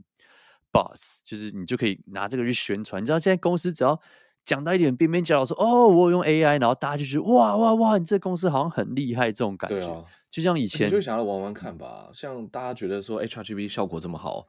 [0.70, 3.02] bots，就是你就可以拿这个去宣传。
[3.02, 3.98] 你知道现在公司只要
[4.44, 9.88] 讲到一点边边角角说哦，我用 AI，然后大家就觉得哇哇哇，你这公司好像很厉害，这种感觉。
[9.88, 12.10] 啊、就像以前就想要玩玩看吧。
[12.14, 14.48] 像大家觉得说 ChatGPT 效果这么好，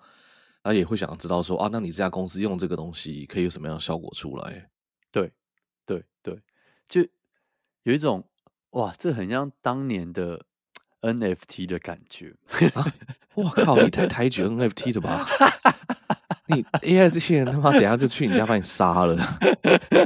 [0.62, 4.68] 他也会想要知道说啊，那你这家公司用这个东西可以有什么样的效果出来？
[5.10, 5.32] 对
[5.86, 6.40] 对对，
[6.88, 7.00] 就
[7.82, 8.24] 有一种
[8.70, 10.44] 哇，这很像当年的。
[11.02, 12.36] NFT 的感觉
[12.74, 12.84] 啊！
[13.32, 15.26] 我靠，你太抬举 NFT 了吧？
[16.50, 19.16] 你 AI 这些人他妈等下就去你家把你杀了！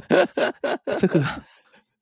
[0.97, 1.23] 这个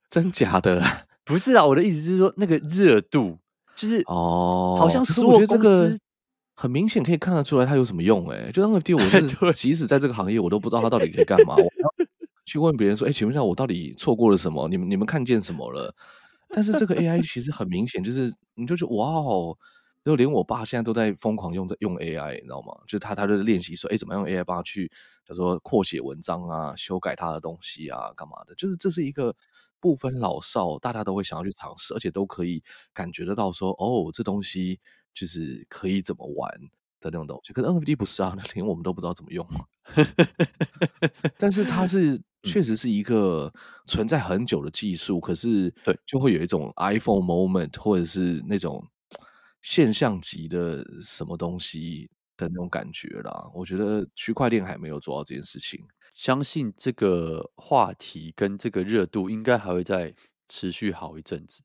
[0.09, 0.83] 真假的？
[1.25, 3.37] 不是啊，我的意思是说那个热度
[3.75, 5.97] 就是哦，好像是我觉得这个
[6.55, 8.51] 很明显可以看得出来它有什么用哎、欸。
[8.51, 11.55] 就 NFT，我是 即使在这个行业，我都不知道它到底可以干嘛。
[11.57, 11.69] 我
[12.45, 14.67] 去问别人说：“哎、欸，请问一下，我到底错过了什么？
[14.67, 15.95] 你们你们看见什么了？”
[16.55, 19.57] 但是这个 AI 其实很明显，就是你就觉得哇哦，
[20.03, 22.73] 就连我爸现在都在疯狂用在用 AI，你知道吗？
[22.85, 24.91] 就是他他就练习说，哎，怎么用 AI 帮他去，
[25.25, 28.53] 叫做扩写文章啊，修改他的东西啊，干嘛的？
[28.55, 29.35] 就是这是一个
[29.79, 32.61] 不分老少，大家都会想要去尝试，而且都可以
[32.93, 34.79] 感觉得到说，哦，这东西
[35.13, 36.51] 就是可以怎么玩
[36.99, 37.53] 的那种东西。
[37.53, 39.47] 可是 NFT 不是啊，连我们都不知道怎么用。
[41.37, 42.21] 但是它是。
[42.45, 43.49] 确实是一个
[43.87, 48.85] 存在很久的技术，可是对，就会有一种 iPhone moment 或者是那种
[49.63, 53.49] 现象级的什么东西的那种感觉啦。
[53.55, 55.79] 我觉得区块链还没有做到这件事情，
[56.13, 60.13] 相信这个话题跟这个热度应该还会再
[60.49, 61.63] 持续好一阵子。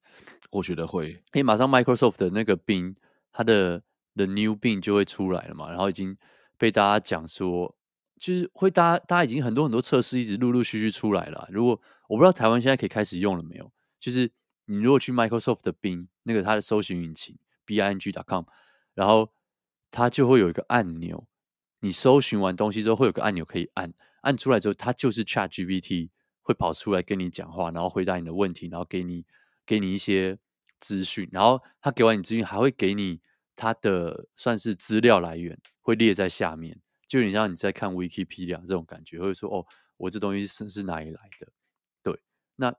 [0.50, 2.94] 我觉得会，因为马上 Microsoft 的那个 Bing，
[3.32, 3.82] 它的
[4.14, 6.16] The New Bing 就会出来了嘛，然后已经
[6.56, 7.74] 被大家讲说。
[8.20, 11.48] 就是会，大家大家已经很多很多测试一直陆陆续续出来了。
[11.52, 13.72] 如果我不知道台湾现在可以开始用了没有？
[14.00, 14.28] 就是
[14.64, 18.44] 你如果去 Microsoft 的 Bing 那个它的搜寻引擎 Bing.com，
[18.94, 19.30] 然后
[19.90, 21.28] 它就会有一个按钮，
[21.80, 26.08] 你搜寻完东西之后会有个按钮可以按，按出来之后它就是 ChatGPT
[26.42, 29.24] 会跑出来跟你讲话，然后回答你的问题，然后给你
[29.66, 30.38] 给你一些
[30.80, 33.20] 资讯，然后他给完你资讯还会给你
[33.54, 36.80] 它的算是资料来源，会列在下面。
[37.06, 41.48] 就有点像你在看 Wikipedia 这种感觉，或者说哦，我这东西是是哪里来的？
[42.02, 42.20] 对，
[42.56, 42.74] 那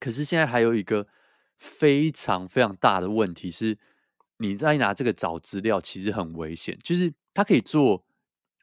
[0.00, 1.06] 可是现在还有一个
[1.60, 3.78] 非常非常大的问题是，
[4.38, 8.04] 你在拿这个找资料其实很危险，就是他可以做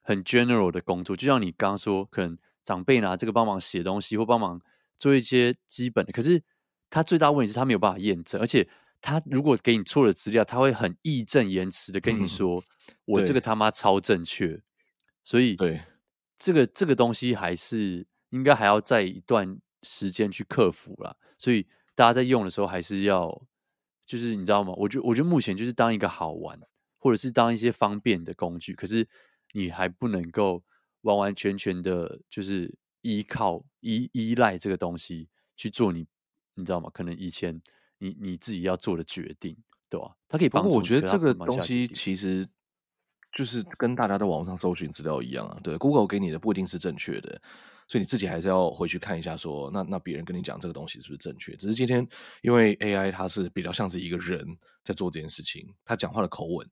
[0.01, 4.61] 很 general 的工作，就像你刚刚说，可能长辈拿这个帮忙写东西或帮忙
[4.97, 6.43] 做一些基本的，可是
[6.89, 8.67] 他最大问题是他没有办法验证，而且
[8.99, 12.59] 他如果给你错了资料，他会很义正言辞的跟你说。
[12.59, 12.63] 嗯
[13.03, 14.61] 我这个他妈超正确，
[15.21, 15.81] 所以对
[16.37, 21.13] 这个这个东西还是应该还要在一段时间去克服啦。
[21.37, 23.41] 所以大家在用的时候还是要，
[24.05, 24.71] 就是你知道吗？
[24.77, 26.59] 我觉得我觉得目前就是当一个好玩，
[26.99, 29.07] 或者是当一些方便的工具，可是
[29.53, 30.61] 你还不能够
[31.01, 36.05] 完完全全的，就是依靠依依赖这个东西去做你，
[36.53, 36.87] 你知道吗？
[36.93, 37.59] 可能以前
[37.97, 39.57] 你你自己要做的决定，
[39.89, 40.15] 对吧？
[40.27, 40.69] 它可以帮助。
[40.69, 42.47] 我觉得这个东西其实。
[43.35, 47.39] 就是跟大家在网上搜寻资料一样啊，对，Google 给你的不一定是正确的，
[47.87, 51.55] 所以你自己还是要回去看一下说，那那别人跟你讲这个东西是不是正确？
[51.55, 52.05] 只是今天
[52.41, 54.45] 因为 AI 它是比较像是一个人
[54.83, 56.69] 在做这件事情，他讲话的口吻，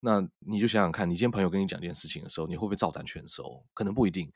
[0.00, 3.64] 那你就想想看，你今天朋友跟你讲这件事情的时候，你会不会照单全收？
[3.72, 4.30] 可能不一定，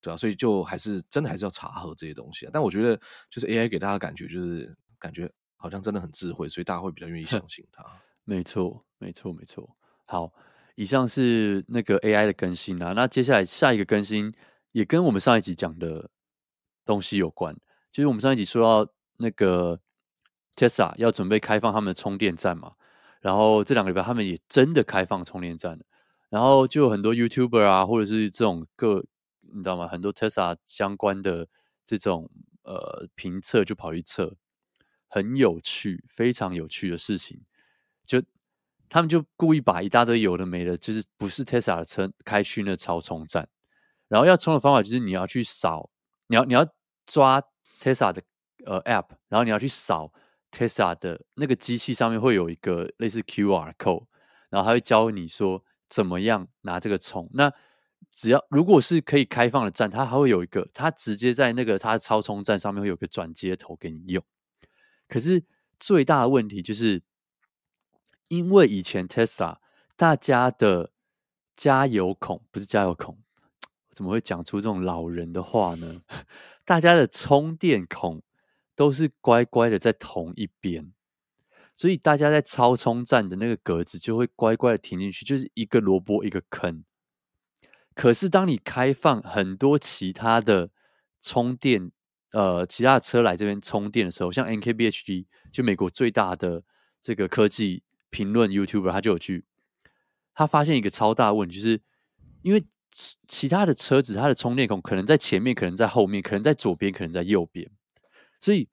[0.00, 2.50] 对啊，所以就还是真的还是要查核这些东西啊。
[2.52, 2.96] 但我觉得
[3.30, 7.84] 就是 AI 给大家感觉就是感觉好像真的很智慧，所以大家会比较愿意相信它。
[8.24, 9.76] 没错，没错，没错。
[10.06, 10.32] 好。
[10.74, 14.32] 以上是那个 AI 的更新啊，那接下来下一个更新
[14.78, 16.08] 也跟我们上一集讲的
[16.84, 17.52] 东西有关，
[17.90, 19.80] 就是我们上一集说到那个
[20.54, 22.74] Tesla 要准备开放他们的充电站嘛，
[23.20, 25.84] 然后这两个礼拜他们也真的开放充电站了，
[26.28, 29.04] 然后就有很多 YouTuber 啊，或者是这种各
[29.40, 29.88] 你知道吗？
[29.88, 31.48] 很多 Tesla 相关的
[31.84, 32.30] 这种
[32.62, 34.36] 呃评测就跑去测，
[35.08, 37.40] 很有趣、非常有趣的事情，
[38.06, 38.22] 就
[38.88, 43.48] 他们就故意把一大堆有的没的，就是不是 Tesla 的车开去那超充站，
[44.08, 45.90] 然后要充的方法就是你要去扫，
[46.26, 46.66] 你要你要
[47.06, 47.42] 抓
[47.80, 48.22] Tesla 的
[48.64, 50.12] 呃 App，然后你要去扫
[50.50, 54.06] Tesla 的那个机器上面会有一个类似 QR code，
[54.50, 57.28] 然后他会教你说怎么样拿这个充。
[57.34, 57.52] 那
[58.12, 64.24] 只要如果是可以开放的站，它还会有一个，它直接在那个它的超充站上面会有个转接头给你用。
[65.06, 65.44] 可是
[65.78, 67.02] 最大的问题就是，
[68.28, 69.58] 因为以前 Tesla
[69.96, 70.92] 大家的
[71.56, 73.18] 加油孔不是加油孔，
[73.98, 76.02] 怎么会讲出这种老人的话呢？
[76.64, 78.22] 大家的充电孔
[78.76, 80.92] 都是乖乖的在同一边，
[81.74, 86.84] 所以大家在超充站的那个格子就会乖乖的停进去，就是一个萝卜一个坑。
[87.96, 90.70] 可是，当你开放很多其他的
[91.20, 91.90] 充电，
[92.30, 96.62] 呃，其他的车来这边充电的时候，像 NKBHD 就美国最大的
[97.02, 99.44] 这个科技评论 YouTuber，他就有去，
[100.34, 101.80] 他发现一个超大问题，就是
[102.42, 102.64] 因为
[103.26, 107.70] 其他的车子，它的充电孔可能在前面，可能在后面，可能在左边，可能在右边，
[108.40, 108.68] 所以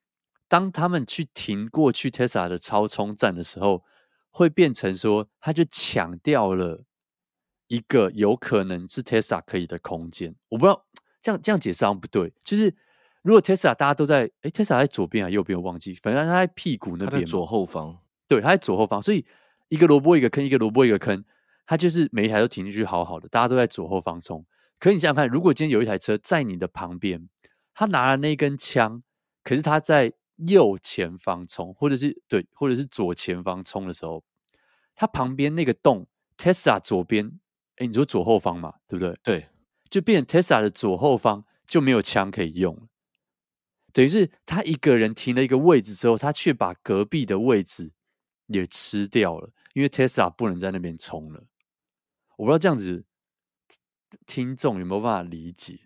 [0.47, 3.84] 当他们去停过去 Tesla 的超充站的时候，
[4.32, 6.84] 会变成说，他就抢掉了。
[7.68, 10.86] 一个有可能是 Tesla 可以的空间，我不知道
[11.20, 12.32] 这样这样解释好像不对。
[12.43, 12.72] 就是
[13.24, 15.57] 如果 Tesla 大家都在，哎 Tesla 在左边还是右边？
[15.57, 17.97] 我忘记，反正他在屁股那边，左后方。
[18.28, 19.26] 对，他在左后方，所以
[19.70, 21.26] 一个萝卜一个坑，一个萝卜一个坑，
[21.66, 24.45] 他就是每一台都停进去好好的，大家都在左后方冲。
[24.80, 27.28] 可你想想看，如果今天有一台车在你的旁边，
[27.74, 29.01] 他拿了那根枪，
[29.43, 30.13] 可是他在
[30.47, 34.24] 右前方冲，或者是对，或者是左前方冲的时候，
[34.93, 36.07] 他旁边那个洞
[36.38, 37.39] ，Tesla 左边。
[37.78, 39.13] 哎，你说左后方嘛，对不对？
[39.22, 39.49] 对，
[39.89, 42.84] 就变成 Tesla 的左后方就没有枪可以用了，
[43.91, 47.91] 等于是他一个人停了一个位置之后，他却把隔壁的位置
[48.47, 51.43] 也吃掉了，因为 Tesla 不能在那边冲了。
[52.38, 53.05] 我不知道这样子
[54.25, 55.79] 听众有没有办法理解？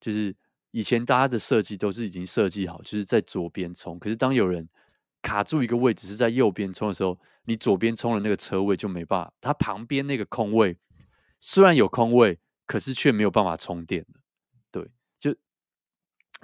[0.00, 0.34] 就是
[0.72, 4.68] 以前大家的设计都是已经设计好，就是在左边充，可是当有人
[5.20, 10.76] 卡住一个位置是在右边充的时候，你左边充的那个车位就没办法，它旁边那个空位。
[11.38, 14.06] 虽然有空位，可是却没有办法充电。
[14.70, 15.34] 对，就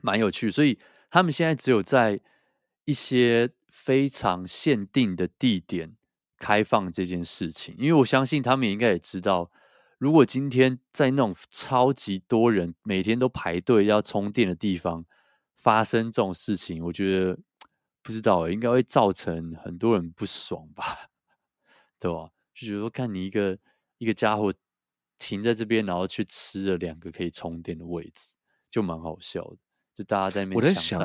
[0.03, 0.51] 蛮有趣。
[0.51, 0.79] 所以
[1.11, 2.21] 他们现在只有在
[2.85, 5.97] 一些非常限定的地点
[6.39, 7.75] 开放这件事情。
[7.79, 9.51] 因为我相信他们应该也知道，
[9.99, 15.05] 如果今天在那种超级多人每天都排队要充电的地方
[15.57, 17.39] 发生这种事情，我觉得
[18.03, 21.09] 不知道应该会造成很多人不爽吧？
[22.01, 22.31] 对吧？
[22.55, 23.59] 就觉得说看你一个
[23.99, 24.53] 一个家伙。
[25.21, 28.35] 停在这边，然后去吃了两个可以充电的位置，
[28.71, 29.57] 就蛮好笑的。
[29.93, 31.01] 就大家在那边，我在想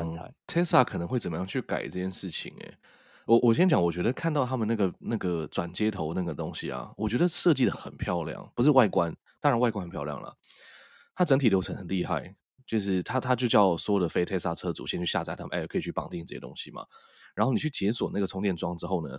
[0.46, 2.54] ，Tesla 可能会怎么样去改这件事情？
[2.60, 2.78] 哎，
[3.26, 10.36] 我我先讲，我觉得看到他们那个那个转接头那个东西啊，我觉得设计的很漂亮，不是外观，当然外观很漂亮了，
[11.14, 12.34] 它整体流程很厉害，
[12.66, 16.84] 就是它它就叫所有的非 Tesla 车主先去下载他们 App，可以去绑定这些东西嘛。
[17.34, 19.18] 然后你去解锁那个充电桩之后呢，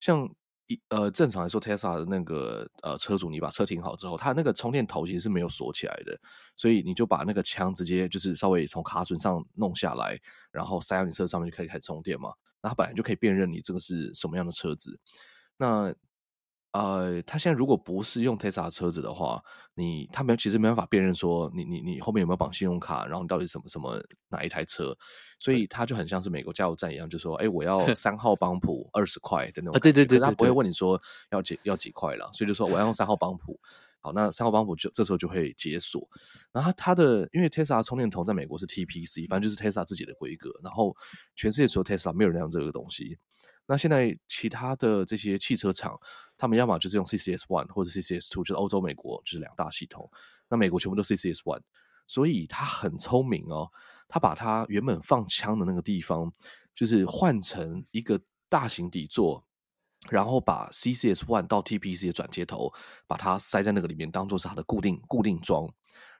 [0.00, 0.28] 像。
[0.70, 6.14] 一呃，正常来说，Tesla 的那个呃车主，你把车停好之后，它那个充电头其实是没有锁起来的，
[6.56, 10.20] 所以你就把那个枪直接就是稍微从卡榫上弄下来，
[10.50, 12.34] 然后塞到你车上面就可以开始充电嘛。
[12.62, 14.98] 那它本来就可以辨认你这个是什么样的车子，
[15.56, 15.94] 那。
[16.72, 19.42] 呃，他现在如果不是用 Tesla 车子的话，
[19.74, 23.98] 你他没其实没办法辨认说你你你后面有没有绑信用卡，然后你到底什么什么
[24.28, 24.94] 哪一台车，
[25.40, 31.00] 所以他就很像是美国加油站一样，就说哎，我 要三号帮浦二十块的那种啊，对对对，他不会问你说
[31.30, 33.58] 要几要几块了，所以就说我要用三号帮浦，
[34.00, 36.08] 好，那三号帮浦就这时候就会解锁，
[36.52, 40.96] 然后他的因为 Tesla 充电头在美国是 TPC，反正就是 Tesla 自己的规格，然后
[41.34, 43.18] 全世界除了 Tesla 没有人用这个东西。
[43.66, 45.98] 那现在其他的这些汽车厂，
[46.36, 50.10] 他们要么就是用 CCS One 或者 CCS Two，就是欧洲、美国就是两大系统。
[50.48, 51.60] 那美国全部都 CCS One，
[52.06, 53.68] 所以他很聪明哦，
[54.08, 56.32] 他把他原本放枪的那个地方，
[56.74, 58.18] 就是换成一个
[58.48, 59.44] 大型底座，
[60.10, 62.72] 然后把 CCS One 到 TPC 的转接头，
[63.06, 65.68] 把它塞在那个里面，当做是它的固定固定桩。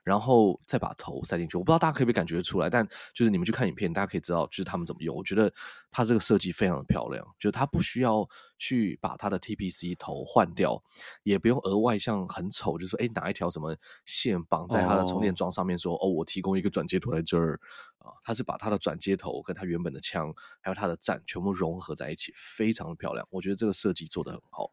[0.03, 5.15] 然后再把头塞进去，我不知道大家可不可以感觉出来，但就是你们去看影片，大家可以知道，就是他们怎么用。
[5.15, 5.53] 我觉得
[5.91, 8.27] 它这个设计非常的漂亮，就是它不需要
[8.57, 10.81] 去把它的 TPC 头换掉，
[11.23, 13.75] 也不用额外像很丑，就是说，哎，拿一条什么
[14.05, 17.59] 线绑在它的充电桩上面说，说哦，哦，我提供一个转接头在这儿
[17.99, 23.27] 啊，它是把它的转接头跟它原本的枪还有它的站全部融合在一起，非常的漂亮。
[23.29, 24.71] 我觉得这个设计做得很好。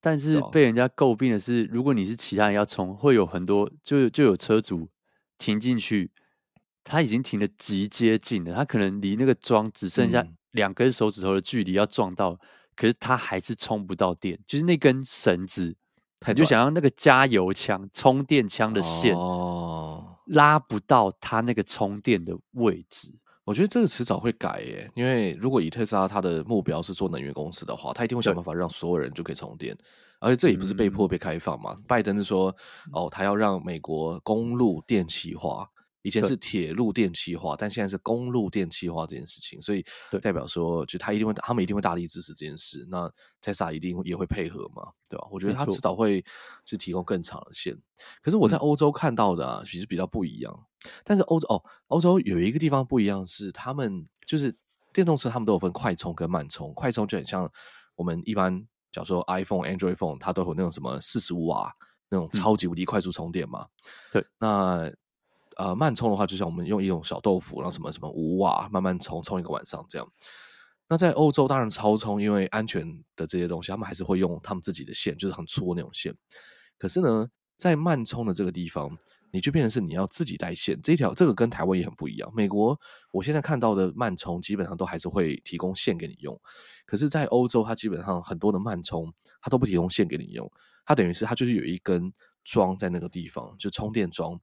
[0.00, 4.88] 但是被人家诟病的是，如果你是其他人要充，会有很多就就有车主
[5.38, 6.10] 停进去，
[6.84, 12.38] 他已经停的极接近了，他可能离那个桩只剩下两根手指头的距离要撞到，
[12.76, 15.76] 可是他还是充不到电，就是那根绳子，
[16.26, 23.12] 你就想要那个加油枪、充电枪的线哦，拉不到他那个充电的位置。
[23.48, 29.74] 我觉得这个迟早会改耶，因为如果以特斯拉它的目标是做能源公司的话，它一定会想办法让所有人就可以充电，
[30.18, 31.74] 而且这也不是被迫被开放嘛。
[31.74, 32.54] 嗯、拜登是说，
[32.92, 35.66] 哦，他要让美国公路电气化。
[36.08, 39.84] 以前是铁路电气化，但现在是公路电气化这件事情，所以
[40.22, 42.86] 代表说，就他一定会，他们一定会大力支持这件事。
[42.90, 45.28] 那 Tesla 一定也会配合嘛，对吧？
[45.30, 46.24] 我觉得他迟早会
[46.64, 47.78] 去提供更长的线。
[48.22, 50.66] 可是我在欧洲看到的啊，其实比较不一样。
[51.04, 54.56] 但是欧洲哦，欧洲有一个地方不一样是，他们就是
[54.92, 56.72] 电动车，他们都有分快充跟慢充。
[56.72, 57.50] 快充就很像
[57.96, 61.74] 我们一般，假如说 iPhone、Android Phone，它都有那种什么四十五瓦
[62.08, 63.66] 那种超级无敌快速充电嘛。
[64.10, 64.90] 对，那。
[65.58, 70.08] 呃，慢充的话，就像我们用一种小豆腐，然后什么什么五瓦慢慢充，充一个晚上这样。
[70.88, 72.86] 那在欧洲，当然超充，因为安全
[73.16, 76.14] 的这些东西，他们还是会用他们自己的线，就是很粗的那种线。
[76.78, 78.96] 可是呢，在慢充的这个地方，
[79.32, 80.80] 你就变成是你要自己带线。
[80.80, 82.32] 这一条这个跟台湾也很不一样。
[82.32, 82.78] 美国
[83.10, 86.40] 我现在看到的慢充基本上都还是会提供线给你用，
[86.86, 90.48] 可是，在欧洲，它基本上很多的慢充它都不提供线给你用，
[90.86, 92.12] 它等于是它就是有一根
[92.44, 94.40] 桩在那个地方，就充电桩。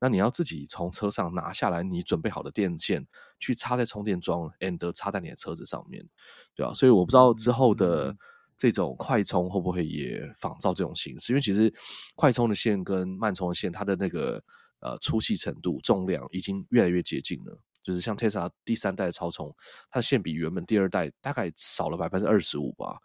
[0.00, 3.06] 那你要自己从车上拿下来你准备好的电线，
[3.40, 6.08] 去插在充电桩，and 插在你的车子上面，
[6.54, 8.16] 对啊，所以我不知道之后的
[8.56, 11.72] 这种快充会不会也仿照这种形式，因为其实
[12.14, 14.42] 快充的线跟慢充的线，它的那个
[14.80, 17.60] 呃粗细程度、重量已经越来越接近了。
[17.82, 19.54] 就是像 Tesla 第三代的超充，
[19.90, 22.98] 它的线比原本第二代大概少了百分之二十五吧，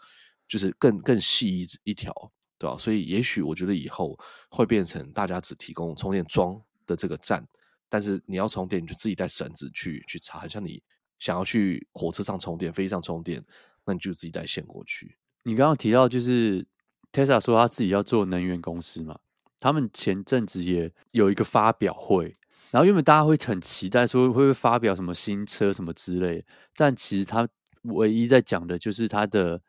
[0.48, 2.14] 就是更更细一一条，
[2.58, 2.78] 对吧？
[2.78, 4.20] 所以也许我觉得以后
[4.50, 6.62] 会变成大家只提供充电桩。
[6.86, 7.46] 的这个站，
[7.90, 10.40] 但是你要充电，你就自己带绳子去去插。
[10.40, 10.82] 很像你
[11.20, 13.44] 想要去火车上充电、飞机上充电，
[13.86, 15.18] 那你就自己带线过去。
[15.44, 16.66] 你刚刚提到，就是
[17.12, 19.20] Tesla 说他自己要做能源公司嘛，
[19.60, 22.38] 他们前阵子也有一个发表会，
[22.72, 27.48] 然后原本大家会很期待说会不会发表什么新车什么之类，但其实他
[27.84, 29.62] 唯一在讲的就是他的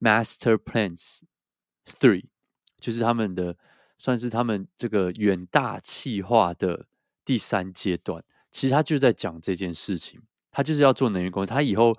[0.00, 1.20] Master Plans
[2.00, 2.24] Three，
[2.80, 3.56] 就是他们的。
[3.98, 6.86] 算是他们这个远大企划的
[7.24, 10.20] 第三阶段，其实他就在讲这件事情，
[10.52, 11.92] 他就是要做能源公司，他以后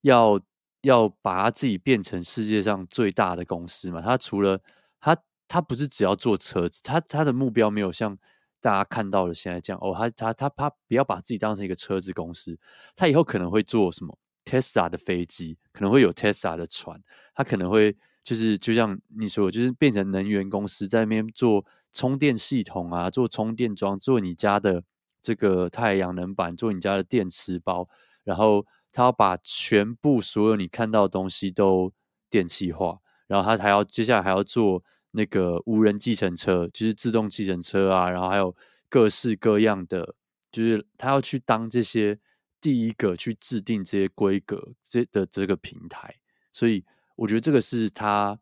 [0.00, 0.40] 要
[0.80, 4.00] 要把他自己变成世界上最大的公司嘛。
[4.00, 4.58] 他除了
[4.98, 8.16] 他，他不是只要做车子，他他的目标没有像
[8.60, 12.58] 大家看到的现在这样哦，他他他他不要把自己当成一个车子公司，
[12.96, 16.98] 他以后可能会做什么 Tesla 的飞机，可能会有 Tesla 的船，
[17.34, 17.94] 他可能会。
[18.24, 24.84] 就是就像你说，就是变成能源公司在那边做充电系统啊，做充电桩，做你家的
[25.20, 27.88] 这个太阳能板，做你家的电池包，
[28.22, 31.92] 然后他要把全部所有你看到的东西都
[32.30, 38.54] 电气化，然后他还要接下来还要做那个无人计程车，就是自动计程车啊，然后还有
[38.88, 40.14] 各式各样的，
[40.52, 42.16] 就是他要去当这些
[42.60, 46.14] 第一个去制定这些规格这的这个平台，
[46.52, 46.84] 所以。
[47.16, 48.38] 我觉得这个是他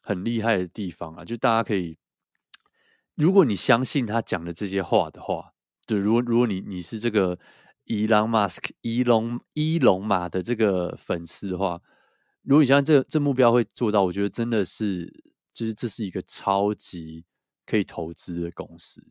[0.00, 1.24] 很厉害的地方啊！
[1.24, 1.98] 就大家可以，
[3.14, 5.52] 如果你相信他讲的这些话的话，
[5.86, 7.38] 就如果如果你你是这个
[7.84, 11.80] 伊隆马斯克、伊隆伊隆马的这个粉丝的话，
[12.42, 15.12] 如果你相信这这目标会做到，我觉得真的是，
[15.52, 17.24] 就是这是一个超级
[17.66, 19.04] 可以投资的公司，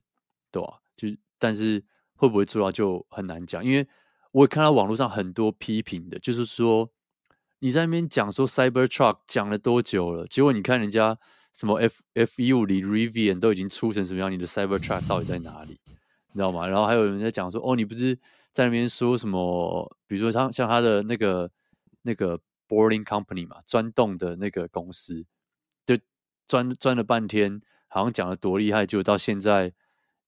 [0.51, 0.79] 对吧？
[0.95, 1.83] 就是，但是
[2.15, 3.87] 会不会做到就很难讲，因为
[4.31, 6.91] 我也看到网络上很多批评的，就是说。
[7.63, 10.25] 你在那边讲说 Cybertruck 讲了多久了？
[10.25, 11.15] 结果你看人家
[11.53, 15.79] 什么 F F 一五零 Rivian 都已经出成什么样，你的 Cybertruck 到底在哪里？
[15.85, 16.67] 你知道吗？
[16.67, 18.17] 然后还有人在讲说，哦，你不是
[18.51, 19.95] 在那边说什么？
[20.07, 21.51] 比如说像像他的那个
[22.01, 25.23] 那个 Boring Company 嘛，钻洞的那个公司，
[25.85, 25.95] 就
[26.47, 29.71] 钻钻了半天，好像讲了多厉害，就到现在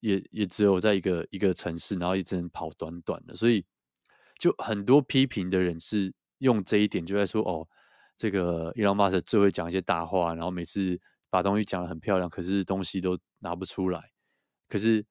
[0.02, 3.66] 也也只有在一个一个城市，然后一直跑短短的，所以
[4.38, 6.14] 就很多批评的人是。
[6.44, 7.68] 用这一点就在说哦，
[8.18, 14.12] 这个 Elon Musk 最会讲一些大话，然后每次把东西讲得很漂亮，可是东西都拿不出来。
[14.68, 15.06] 可是，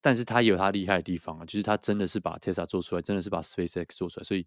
[0.00, 4.46] 但是他有他厉害的地方啊，就是他真的是把 Tesla 做出来，真的是把 SpaceX 做出来，所以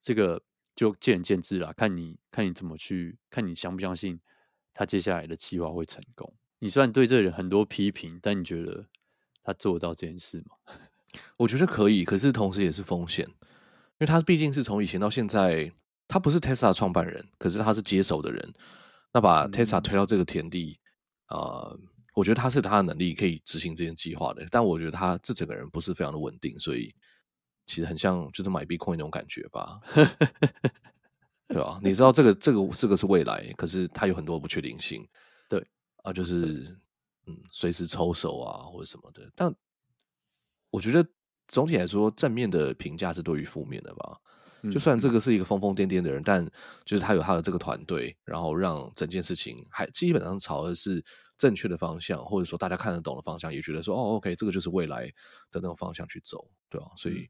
[0.00, 0.42] 这个
[0.74, 4.18] 就见仁见智啦，看你看你怎么去，看你相不相信
[4.72, 6.32] 他接下来的计划会成功。
[6.58, 8.86] 你虽然对这个人很多批评，但你觉得
[9.42, 10.74] 他做得到这件事吗？
[11.36, 13.28] 我觉得可以，可是同时也是风险。
[14.00, 15.70] 因为他毕竟是从以前到现在，
[16.08, 18.54] 他不是 Tesla 创办人，可是他是接手的人。
[19.12, 20.80] 那把 Tesla 推到这个田地，
[21.26, 21.80] 啊、嗯呃，
[22.14, 24.46] 我觉得他是他的能力可以执行这件计划的。
[24.50, 26.94] 但我觉得他这整个人不是非常的稳定，所以
[27.66, 29.78] 其实很像就是买 Bitcoin 那种感觉吧。
[31.48, 35.06] 对啊，你知道这个这个这个是未来，可是它有很多不确定性。
[35.46, 35.62] 对
[36.04, 36.74] 啊，就是
[37.26, 39.30] 嗯，随时抽手啊或者什么的。
[39.34, 39.54] 但
[40.70, 41.06] 我觉得
[41.50, 44.18] 总体来说，正面的评价是多于负面的吧。
[44.70, 46.44] 就算这个是一个疯疯癫癫的人，但
[46.84, 51.02] 就是他有他的这个团队，然后让整件事情还基本上朝的是
[51.38, 55.06] 正确的方向，或者说大家看得懂的方向，也觉得说哦，OK，这个就是未来
[55.50, 56.88] 的那种方向去走，对吧？
[56.98, 57.26] 所以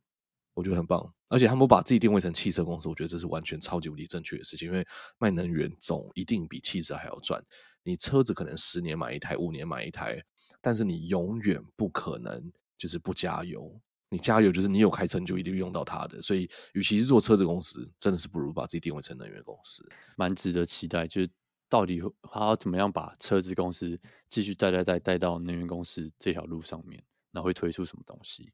[0.55, 4.85] 我觉得很棒，而且他们把自己定位成汽车公司，我觉得这是完全超级无敌正确的事情，因为
[5.18, 7.41] 卖能源总一定比汽车还要赚。
[7.85, 10.21] 你车子可能十年买一台，五年买一台，
[10.61, 13.81] 但是你永远不可能就是不加油。
[14.13, 21.07] 你加油就是你有开车，你就一定用到它的，所以与其是做车子公司，真的是不如把自己定位成能源公司，蛮值得期待。
[21.07, 21.31] 就是
[21.69, 23.97] 到底他要怎么样把车子公司
[24.29, 27.01] 继续带带带带到能源公司这条路上面，
[27.31, 28.53] 然后会推出什么东西？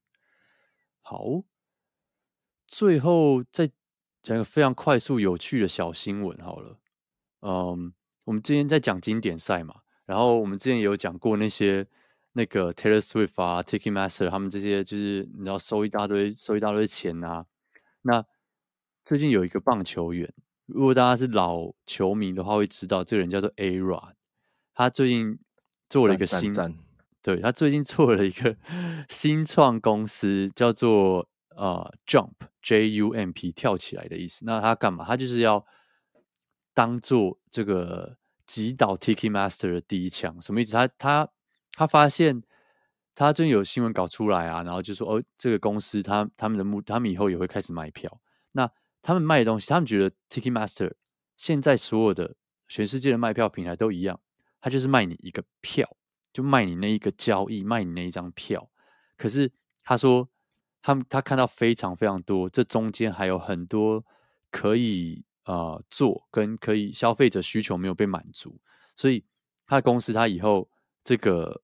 [1.00, 1.42] 好，
[2.68, 3.66] 最后再
[4.22, 6.78] 讲一个非常快速有趣的小新闻好了。
[7.40, 7.94] 嗯，
[8.24, 11.88] 我们之前在讲经典赛嘛，然后我们之前也有讲过那些。
[12.36, 17.46] 那个 Taylor Swift 啊，Ticketmaster 他们这些就是你知道收一大堆收一大堆钱啊。
[18.02, 18.22] 那
[19.06, 20.30] 最近有一个棒球员，
[20.66, 24.12] 如果大家是老球迷的话，会知道这个人叫做 A-Rod。
[24.74, 25.38] 他最近
[25.88, 26.52] 做了一个新，
[27.22, 28.54] 对，他最近做了一个
[29.08, 31.26] 新创公司，叫做
[31.56, 34.44] 呃 Jump J U M P 跳起来的意思。
[34.44, 35.06] 那他干嘛？
[35.06, 35.64] 他就是要
[36.74, 40.38] 当做这个击倒 Ticketmaster 的第一枪。
[40.42, 40.74] 什么意思？
[40.74, 41.30] 他他。
[41.78, 42.42] 他发现，
[43.14, 48.18] 他最近有新闻稿出来啊，然后就说哦，这个公司他他们的目，他们以后也会开始卖票。
[48.52, 48.70] 那
[49.02, 50.94] 他们卖的东西，他们觉得 Ticketmaster
[51.36, 52.34] 现在所有的
[52.66, 54.18] 全世界的卖票平台都一样，
[54.58, 55.86] 他就是卖你一个票，
[56.32, 58.70] 就卖你那一个交易，卖你那一张票。
[59.18, 59.52] 可是
[59.84, 60.26] 他说，
[60.80, 64.02] 他们他看到非常非常多，这中间还有很多
[64.50, 68.58] 可以呃做跟可以消费者需求没有被满足，
[68.94, 69.22] 所以
[69.66, 70.70] 他的公司他以后
[71.04, 71.62] 这个。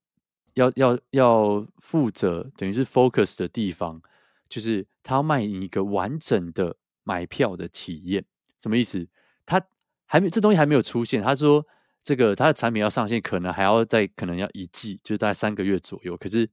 [0.55, 4.01] 要要要负责，等于是 focus 的地方，
[4.49, 8.25] 就是他要卖你一个完整的买票的体验，
[8.61, 9.09] 什么意思？
[9.47, 9.61] 他
[10.07, 11.23] 还没这东西还没有出现。
[11.23, 11.67] 他说
[12.03, 16.17] 这个他的产品要上线，可能还要再可能要一季，就是大概三个月左右。
[16.17, 16.49] 可是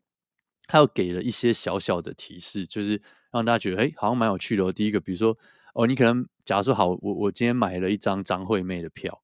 [0.66, 4.72] 他又给了一些小小的提示，就是让大家觉得哎，好像蛮有趣的哦。
[4.72, 5.38] 第一个，比如说
[5.74, 9.22] 哦，你可能假如说好，我我今天买了一张张惠妹的票，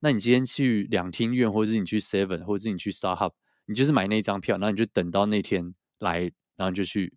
[0.00, 3.32] 那你今天去两厅院，或者是你去 Seven，或者是你去 StarHub。
[3.68, 6.20] 你就是买那张票，然后你就等到那天来，
[6.56, 7.12] 然后你就去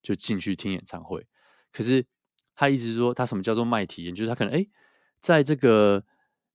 [0.00, 1.26] 就进去听演唱会。
[1.72, 2.06] 可是
[2.54, 4.14] 他一直说，他什么叫做卖体验？
[4.14, 4.64] 就是他可能哎，
[5.20, 6.04] 在这个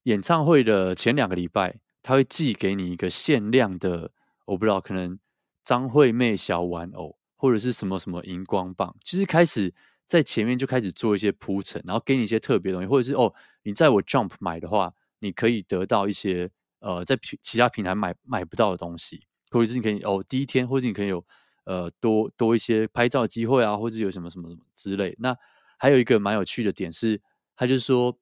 [0.04, 4.10] 演唱会的前两个礼拜，他会寄给你一个限量的，
[4.46, 5.20] 我不知道，可能
[5.66, 9.74] 张惠妹小玩偶，或者是什么什么荧光棒，就是开始
[10.08, 13.34] 在前面就开始做一些铺陈，然后给你一些特别东西，或者是哦，
[13.64, 16.50] 你在我 Jump 买的话，你可以得到一些。
[16.80, 21.26] 呃，在其他平台买买不到的东西，或者是你可以哦，第一天，或者你可以有
[21.64, 25.16] 呃多多一些拍照机会啊，或者有什么什么什么之类。
[25.20, 25.36] 那
[25.78, 27.20] 还有一个蛮有趣的点是，
[27.56, 28.16] 他就是说，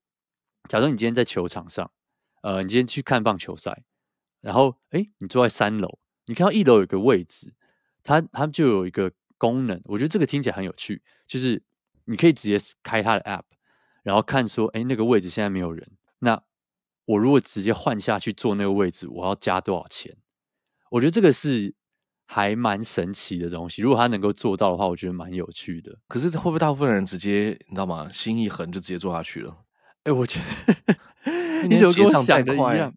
[0.70, 1.91] 假如你今天在球场上，
[2.41, 3.84] 呃，你今天去看棒球赛，
[4.39, 7.54] 然后诶，你坐在三楼，你看到一楼有个位置，
[8.04, 11.62] 它它就有一个功能，我觉得这个听起来很有趣，就是
[12.06, 13.43] 你可以直接开它的 app，
[14.04, 16.41] 然后看说，诶，那个位置现在没有人，那。
[17.06, 20.16] 我如果直接换下去坐那个位置，我要加多少钱？
[20.91, 21.74] 我觉得这个是
[22.26, 23.82] 还蛮神奇的东西。
[23.82, 25.97] 如果他能够做到的话，我觉得蛮有趣的。
[26.08, 28.10] 可是会不会大部分人直接你知道吗？
[28.14, 29.51] 心一横就直接坐下去了？
[30.04, 30.95] 哎、欸，我觉得
[31.68, 32.93] 你怎么跟我想的一样，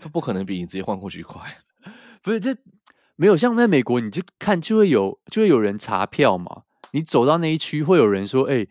[0.00, 1.58] 他不可能比你直接换过去快。
[2.22, 2.56] 不是，这
[3.16, 6.62] 没有像在美国，你就看就会有就会有人查票嘛。
[6.92, 8.68] 你走到那一区，会有人说：“哎、欸。”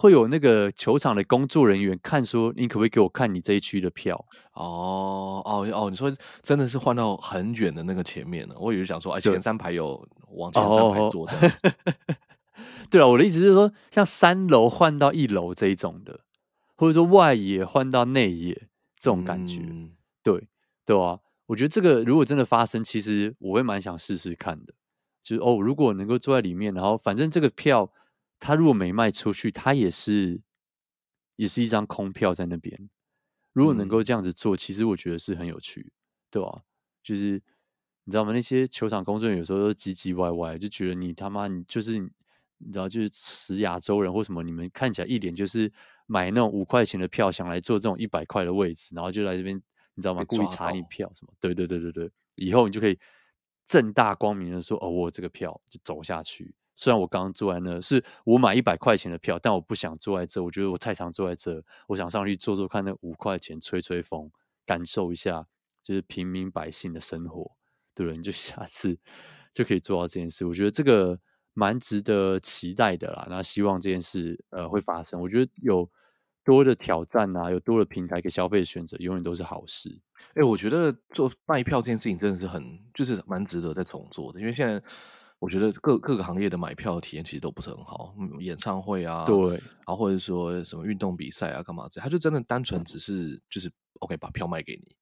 [0.00, 4.14] 会有那个球场的工作人员看说，你可不可以给我看你这一区的票？
[4.52, 6.08] 哦哦哦，你说
[6.40, 8.54] 真的是换到很远的那个前面了？
[8.60, 11.72] 我以为想说，哎，前三排有往前三排坐这样子。
[12.88, 16.20] 对啊，我的意思是说，像三楼换到一楼这一种的，
[16.76, 18.54] 或者说外野换到内野
[19.00, 19.90] 这种感觉，嗯、
[20.22, 20.46] 对
[20.86, 24.72] 对啊，我觉得这个如果真的发生，其实我会蛮想试试看的。
[25.24, 27.90] 就是哦，如果能够坐在里面，然后反正这个票。
[28.40, 30.40] 他如果没卖出去，他也是
[31.36, 32.90] 也是一张空票在那边。
[33.52, 35.92] 如果能够这样子做，嗯、其实我觉得是很有趣，
[36.30, 36.62] 对吧？
[37.02, 37.42] 就是
[38.04, 38.32] 你知道吗？
[38.32, 45.72] 那些球场工作人员有时候都唧唧歪歪，就觉得你他妈你就是你知道，就是死亚洲人或什么，你们看起来一脸就是
[46.06, 49.56] 买那种五块钱的票，想来坐这种一百块的位置，然后就来这边，
[49.94, 50.24] 你知道吗？
[50.24, 51.32] 故意查你票什么？
[51.40, 52.98] 对对对对对，以后你就可以
[53.66, 56.54] 正大光明的说，哦，我这个票就走下去。
[56.80, 64.30] 虽然我刚刚坐在那，是我买一百块钱的票，但我不想坐在这，我觉得我太常坐在这，我想上去坐坐看那五块钱吹吹风，
[64.64, 65.44] 感受一下
[65.82, 67.50] 就是平民百姓的生活，
[67.96, 68.16] 对不对？
[68.16, 68.96] 你就 下次
[69.52, 71.18] 就可以做到这件事，我觉得这个
[71.52, 73.26] 蛮值得期待的啦。
[73.28, 75.90] 那希望这件事呃会发生，我觉得有
[76.44, 79.90] 多的挑战啊，有多的平台给消费者选择，永远都是好事。
[80.34, 84.80] 哎、我觉得做卖票这件事情真的是很就是蛮值得再重做的，因为现在。
[85.38, 93.70] 我觉得各各个行业的买票的体验其实都不是很好，嗯，演唱会啊，对，然后或者说什么运动比赛啊，干嘛这，他就真的单纯只是就是
[94.00, 94.96] OK 把票卖给你，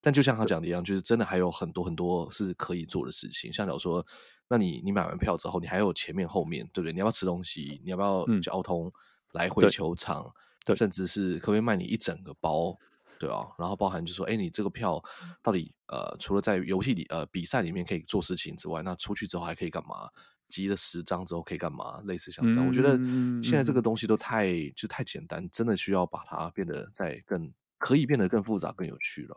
[0.00, 4.04] 但就像他讲的一样，就是真的还有很多很多是可以做的事情，像假如说，
[4.48, 6.92] 那你你买完票之后，你还有前面后面，对不对？
[6.92, 7.80] 你要不要吃东西？
[7.84, 8.92] 你要不要交通
[9.32, 10.28] 来回球场？
[10.64, 12.76] 对，甚至是可不可以卖你一整个包？
[13.18, 15.02] 对啊，然后包含就说，哎，你这个票
[15.42, 20.08] 到底呃，除了在游戏里呃比赛里面可以做事情之外，那出去之后还可以干嘛？
[20.48, 22.00] 集了十张之后可以干嘛？
[22.04, 22.96] 类似像这样，嗯、我觉得
[23.42, 29.36] 现在这个东西都太、嗯、就太简单，真的需要把它变得再更可以变得更复杂、更有趣了。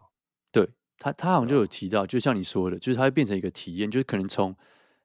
[0.52, 0.70] 对
[1.00, 4.56] 他，他好像就有提到，就像你说的，就是它会变成一个体验，就是可能从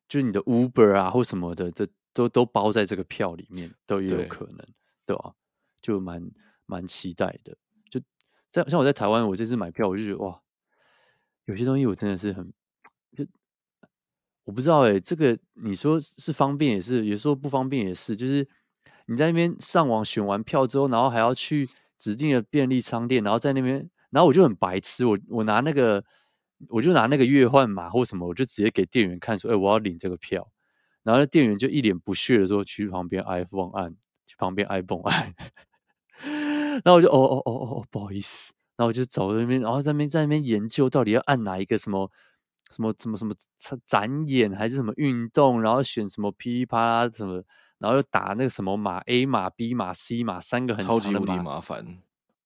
[0.07, 4.59] 就是你的 Uber 啊或什么的，都都都包在这个票里面，都有可能，
[5.07, 5.33] 对吧、啊？
[5.81, 6.23] 就蛮
[6.67, 7.57] 蛮期待的。
[8.55, 10.41] 像像我在台湾，我这次买票，我就觉得哇，
[11.47, 12.53] 有些东西我真的是很
[13.13, 13.27] 就
[14.45, 18.47] 我不知道哎、这个你说是方便也是，有时候不方便也是，就是
[19.07, 26.05] 你在那边上网选完票之后，然后还要去指定的便利商店，然后在那边，然后我就很白痴，我我拿那个
[26.69, 30.49] 我就拿那个月换码或什么，我就直接给店员看说，哎、我要领这个票，
[31.03, 33.97] 然后店员就一脸不屑的说，去旁边 iPhone 按，
[34.27, 35.35] 去旁边 iPhone 按。
[36.83, 38.53] 然后我就哦哦哦哦哦，不好意思。
[38.77, 42.11] 然后我就走那边，然后在那边在那边研究到底要按哪一个什么
[42.71, 43.35] 什么什么什么
[43.87, 47.35] 展演还是什么运动，然后选什么噼里啪啦什么，
[47.79, 51.99] 然后又打那个什么码 A 码 B 码 C 码三个很长的码，超级无敌麻烦。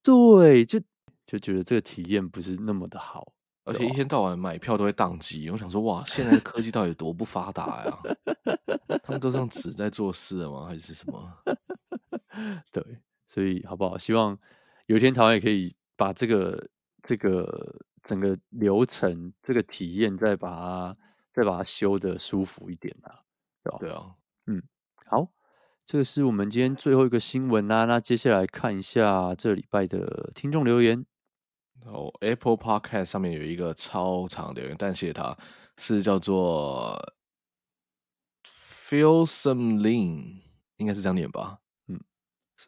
[0.03, 0.79] 对，就
[1.27, 3.33] 就觉得这个体验不是那么的好，
[3.65, 5.49] 而且一天到晚买票都会宕机。
[5.49, 7.99] 我想说，哇，现在的科技到底有多不发达呀？
[9.03, 10.67] 他们都是用纸在做事了吗？
[10.69, 11.33] 还是什么？
[12.71, 12.85] 对。
[13.29, 13.97] 所以好不好？
[13.97, 14.37] 希望
[14.87, 16.69] 有一天台湾也可以把这个
[17.03, 20.97] 这个整个流程、这个体验再把它
[21.33, 23.21] 再把它修的舒服一点啊，
[23.63, 23.79] 对吧？
[23.81, 24.15] 对啊，
[24.47, 24.63] 嗯，
[25.07, 25.29] 好，
[25.87, 27.85] 这个是我们今天最后一个新闻啊。
[27.85, 31.05] 那接下来看一下这礼拜的听众留言。
[31.85, 35.37] 哦，Apple Podcast 上面有一个超长留言，但谢谢他，
[35.77, 36.99] 是叫做
[38.45, 40.41] Feel Some Lean，
[40.79, 41.61] 应该是这样念吧。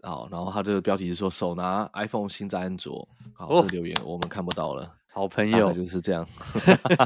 [0.02, 3.08] 好，然后他这个标题是说手拿 iPhone 心在安卓。
[3.34, 4.96] 好，哦、这个留言我们看不到了。
[5.12, 6.24] 好朋友就是这样。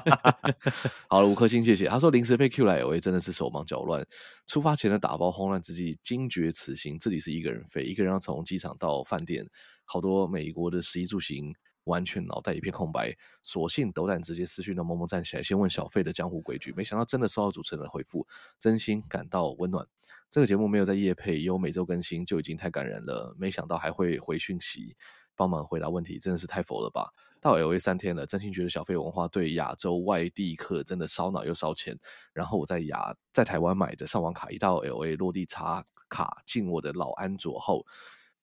[1.08, 1.86] 好了，五颗星，谢谢。
[1.86, 4.06] 他说临时被 Q 来我也真的是手忙脚乱。
[4.46, 9.46] 出发前的打包慌乱之际，惊觉此行自己是一个人飞，一个人要从机场到饭店，
[9.84, 11.54] 好多美国的食衣住行。
[11.84, 16.72] 完全脑袋一片空白，索性斗胆直接私讯到萌萌站起来，先问小费的江湖规矩。
[16.74, 18.26] 没想到真的收到主持人的回复，
[18.58, 19.86] 真心感到温暖。
[20.34, 23.32] 这个节目没有在夜配，有每周更新就已经太感人了。
[23.38, 24.96] 没想到还会回讯息
[25.36, 27.08] 帮忙回答问题，真的是太佛了吧！
[27.40, 31.96] 到 LA 三天了，真心觉得小费文化对亚洲外地客真的烧脑又烧钱。
[32.32, 37.86] 然后我在亚在台湾买的上网卡，一到 LA 落地插卡进我的老安卓后，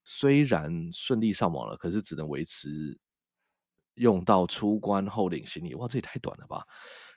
[0.05, 2.97] 虽然顺利上网了，可是只能维持。
[3.95, 6.65] 用到出关后领行李，哇，这也太短了吧！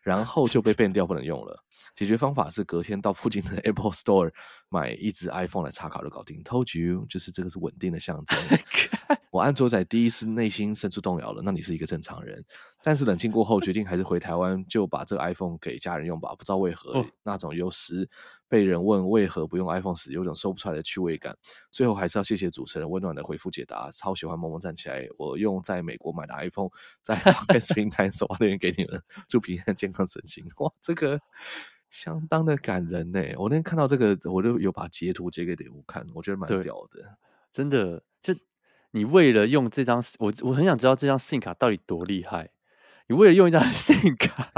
[0.02, 1.64] 然后就被变掉，不能用了。
[1.94, 4.32] 解决方法是隔天到附近的 Apple Store
[4.68, 6.42] 买一支 iPhone 来插卡就搞定。
[6.42, 8.38] Told you，就是这个是稳定的象征。
[9.30, 12.44] 我安卓仔第一次内心深处动摇了，那你是一个正常人。
[12.84, 16.34] 但是冷静过后，决定还是回台湾，就把这个 iPhone 给家人用吧。
[16.36, 18.08] 不知道为何，哦、那种有时
[18.46, 21.36] 被人问为何不用 iPhone 时，有种说不出来的趣味感。
[21.72, 25.04] 最后还是要谢谢主持人温暖的回复解答，超喜欢萌萌站起来。
[25.18, 26.70] 我用在美国买的 iPhone，
[27.02, 27.16] 在
[27.48, 30.44] S 平台手发留言给你们，祝平安健康省心。
[30.58, 31.18] 哇，这个
[31.94, 33.22] 相当的感人呢。
[33.36, 37.16] 我那天看到这个，我就有把截图截给点我看，我觉得蛮屌的，
[37.52, 38.02] 真的。
[38.20, 38.34] 就
[38.90, 42.50] 你为了用这张，我我很想知道这张 SIM 卡到底多厉害。
[43.06, 44.50] 你为了用一张 SIM 卡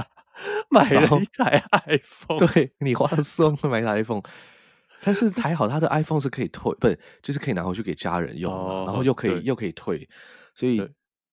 [0.71, 4.23] 买了一台 iPhone，对，你花了四万块买一台 iPhone，
[5.05, 10.09] 但是还好，他的 iPhone 是可以退，不是就是可以拿回去给家人用，哦、然后又可以又可以退，
[10.55, 10.91] 所以对，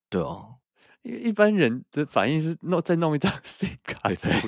[0.10, 0.56] 对哦，
[1.04, 4.42] 因为一般人的反应是弄再弄一张 SIM 卡出来，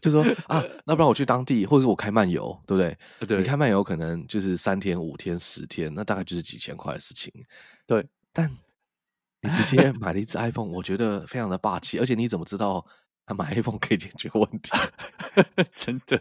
[0.00, 3.26] 就说啊，那不然我去当地，或者是我开漫游，对不对？
[3.26, 7.32] 对，你开漫游可能就是三天、五天、十天，那大概就是几千块的事情，
[7.86, 8.50] 对，但。
[9.42, 12.00] 你直接买了一支 iPhone，我觉得非常的霸气。
[12.00, 12.84] 而且你怎么知道
[13.26, 14.72] 他买 iPhone 可以解决问题？
[15.76, 16.20] 真的，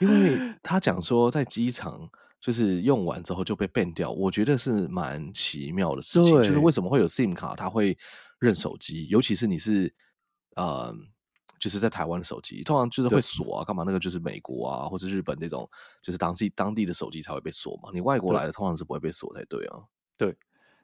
[0.00, 2.10] 因为他讲说在机场
[2.40, 6.42] 就是用完之后就被 ban 掉，我觉得是蛮奇妙的事情。
[6.42, 7.96] 就是为什么会有 SIM 卡，它会
[8.40, 9.94] 认手机，尤其是你是
[10.56, 10.92] 呃，
[11.58, 13.82] 就是在台湾的手机，通常就是会锁啊，干嘛？
[13.84, 15.68] 那个就是美国啊，或者日本那种，
[16.02, 17.90] 就是当地当地的手机才会被锁嘛。
[17.92, 19.78] 你外国来的通常是不会被锁才对啊。
[20.16, 20.36] 对，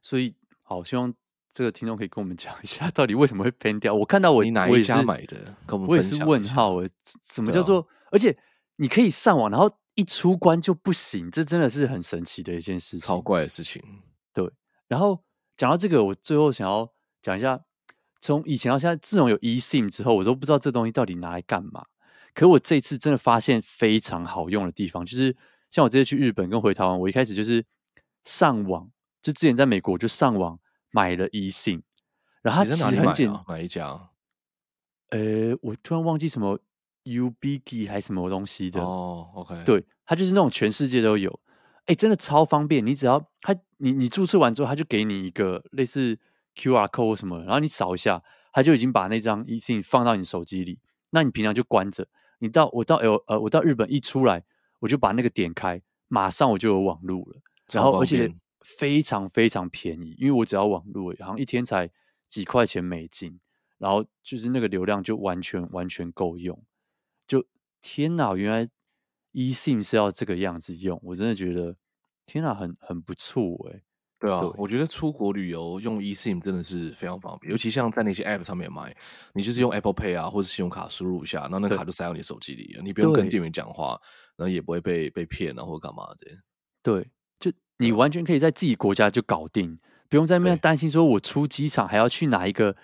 [0.03, 1.13] 所以好，希望。
[1.53, 3.93] 这个听众可以跟我们 讲一下，到底为什么会 ban 掉？
[3.93, 5.37] 我看到我你哪一家买的？
[5.67, 6.89] 跟我也是问号诶，
[7.29, 7.81] 什么叫做？
[7.81, 8.39] 啊、而且
[8.77, 13.83] 你可以上网，然后一出关就不行，这真的是很神奇的一件事情，超怪的事情。
[14.33, 14.49] 对，
[14.87, 15.25] 然后
[15.57, 16.89] 讲到这个，我最后想要
[17.21, 17.61] 讲一下，
[18.21, 21.85] 从以前到现在，自从有 eSIM 之后，我都不知道这东西到底拿来干嘛。
[22.35, 25.37] 可我这次真的发现非常好用的地方，就是
[25.71, 27.65] 像我这次去日本跟回台湾，我一开始就是
[28.25, 28.89] 上网，
[29.21, 30.59] 就之前在美国就上网。
[30.93, 31.83] 买了 eSIM，
[32.43, 34.11] 然后它其实很简单，哪、啊、哪一家？
[35.11, 36.59] 呃，我突然忘记什么
[37.05, 39.31] UBG 还是什么东西的哦。
[39.37, 41.39] OK，对，它就是那种全世界都有，
[41.87, 42.85] 哎，真的超方便。
[42.85, 46.19] 你只要它，你你注册完之后，它就给你一个类似
[46.61, 50.79] QR code 或什么，然后你扫一下，它就已经把那张 eSIM 放到你手机里。
[51.11, 52.07] 那你平常就关着，
[52.39, 54.45] 你到我到 L 呃，我到日本一出来，
[54.79, 57.41] 我就把那个点开，马上我就有网路了，
[57.73, 58.35] 然后而且。
[58.63, 61.91] 非常非常便宜，因为我只要网路，好像一天才
[62.29, 63.41] 几块钱美金，
[63.79, 66.63] 然后就是那个流量就完全完全够用。
[67.27, 67.43] 就
[67.81, 68.69] 天哪，原来
[69.33, 71.75] eSIM 是要这个样子用，我真的觉得
[72.27, 73.81] 天哪，很很不错哎。
[74.21, 78.95] 对啊，对我觉得出国旅游用 eSIM 真的是非常方便，尤其像在那些 App 上面买，
[79.33, 84.01] 你就是用 Apple Pay 啊，或者信用卡输入一下，然后那个卡就塞到你手机里了，你不用跟店员讲话，
[84.37, 86.31] 然后也不会被被骗啊或者干嘛的。
[86.83, 87.11] 对。
[87.39, 89.79] 就你完全可以在自己国家就搞定，
[90.11, 92.77] 不用在那边担心说，我出机场还要去哪一个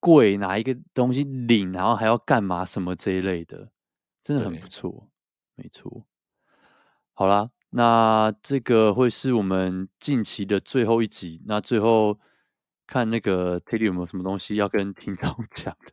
[0.00, 3.70] 柜，哪一个东西领，然后还要干嘛什么这一类的，
[4.24, 5.08] 真的很不错，
[5.54, 6.04] 没错。
[7.12, 11.42] 好啦，那这个会是我们近期的最后一集。
[11.46, 12.18] 那最后
[12.86, 15.92] 看那个 Teddy 有没有什么东西要跟听众 讲的？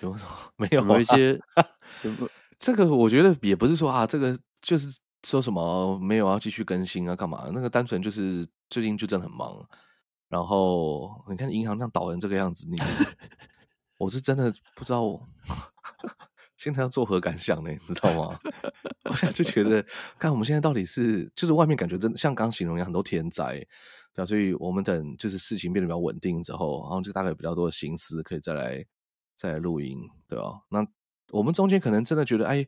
[0.00, 0.30] 有什么？
[0.56, 1.38] 没有， 有一些。
[2.58, 4.98] 这个我觉得也不是说啊，这个就是。
[5.24, 7.16] 说什么没有要继续更新啊？
[7.16, 7.50] 干嘛？
[7.52, 9.68] 那个单纯就是最近就真的很忙。
[10.28, 12.76] 然后你看银行这样倒成这个样子，你
[13.96, 15.20] 我是真的不知道我
[16.58, 17.70] 现在要作何感想呢？
[17.88, 18.38] 你知道吗？
[19.04, 19.82] 我现在就觉得，
[20.18, 23.64] 看我们现在到底是就是外面感觉真的像刚形容一样很多天灾，
[24.12, 28.84] 对啊，所以我们等就是事情变得比较稳定之后，然后就大概有比较多的心思可以再来
[29.36, 29.98] 再来录音，
[30.28, 30.86] 对啊，那
[31.30, 32.66] 我们中间可能真的觉得哎。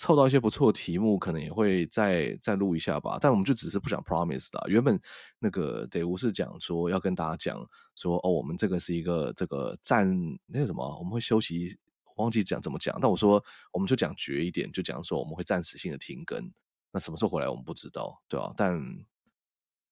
[0.00, 3.18] 凑到一些不错的题目，可能也会再再录一下吧。
[3.20, 4.64] 但我们就只是不想 promise 的。
[4.70, 4.96] 原本
[5.40, 7.58] 那个得吴是讲说要跟大家讲
[7.96, 10.08] 说哦，我们这个是一个这个暂
[10.46, 11.76] 那个什么，我们会休息，
[12.18, 12.98] 忘记讲怎么讲。
[13.00, 13.42] 但我说
[13.72, 16.52] 我们就讲绝一点，就讲说我们会暂时性的停更。
[16.92, 18.80] 那什么时候回来我们不知道，对啊，但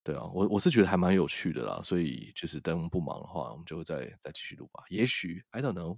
[0.05, 1.81] 对啊，我我是觉得还蛮有趣的啦。
[1.83, 4.85] 所以就是等我们不忙的话，我们就会再再继续录吧。
[4.91, 5.97] 也许 I don't know。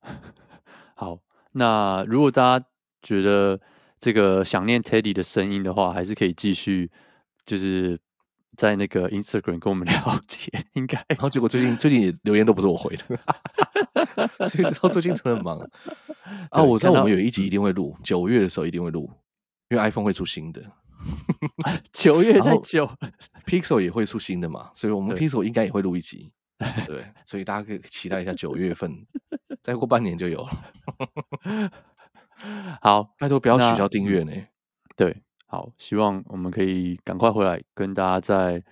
[0.96, 1.20] 好，
[1.52, 2.66] 那如果大家。
[3.02, 3.60] 觉得
[4.00, 6.90] 这个想念 Teddy 的声音的话，还是可以继续，
[7.44, 8.00] 就是
[8.56, 11.04] 在那个 Instagram 跟我们聊天，应该。
[11.10, 13.04] 然后结果最近最近留言都不是我回的，
[14.48, 15.58] 所以知道最近真的很忙
[16.50, 16.62] 啊。
[16.62, 19.10] 我知道我们有一集一定会录，九月的时候一定会录，
[19.68, 20.62] 因为 iPhone 会出新的。
[21.92, 22.90] 九月太久
[23.44, 26.32] ，Pixel 也会出新的嘛，所以我们 Pixel 应该也会录一集。
[26.88, 28.90] 对，所以大家可以期待一下九月份，
[29.62, 31.70] 再过半年就有了。
[32.80, 34.32] 好，拜托不要取消订阅呢。
[34.96, 38.64] 对，好，希望我们可以赶快回来跟大家在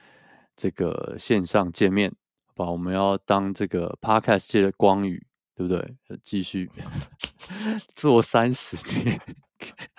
[0.56, 2.10] 这个线上见面，
[2.56, 2.70] 好吧？
[2.70, 5.94] 我们要当这个 Podcast 界的光宇，对不对？
[6.22, 6.70] 继续
[7.94, 9.20] 做三十年，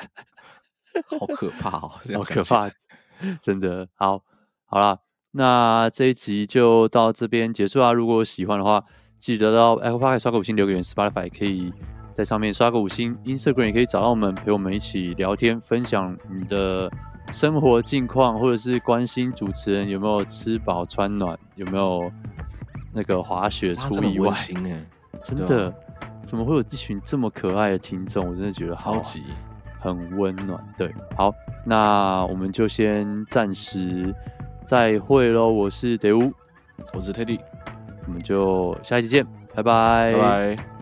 [1.20, 2.70] 好可怕哦，好可怕，
[3.42, 3.88] 真的。
[3.96, 4.24] 好，
[4.66, 5.00] 好啦，
[5.32, 7.92] 那这一集就到这边结束啊。
[7.94, 8.84] 如果喜欢的话，
[9.18, 11.74] 记得到 Apple Podcast 刷个五星留个言，Spotify 也可以。
[12.14, 16.90] 在上面刷个五星，Instagram 也可以找到我们，陪我们一起聊天，分享你的
[17.34, 22.10] 生活近况，或者是关心主持人有没有吃饱穿暖，有没有
[22.94, 24.34] 那个滑雪出意外。
[25.24, 25.74] 真的，
[26.24, 28.30] 怎么会有一群这么可爱的听众？
[28.30, 29.24] 我真的觉得超级
[29.80, 30.64] 很温暖。
[30.78, 31.34] 对，好，
[31.66, 34.14] 那我们就先暂时
[34.66, 35.50] 再会喽。
[35.50, 36.32] 我是德乌，
[36.94, 37.40] 我是 Teddy，
[38.08, 40.75] 我们就下一期见，拜拜，拜拜。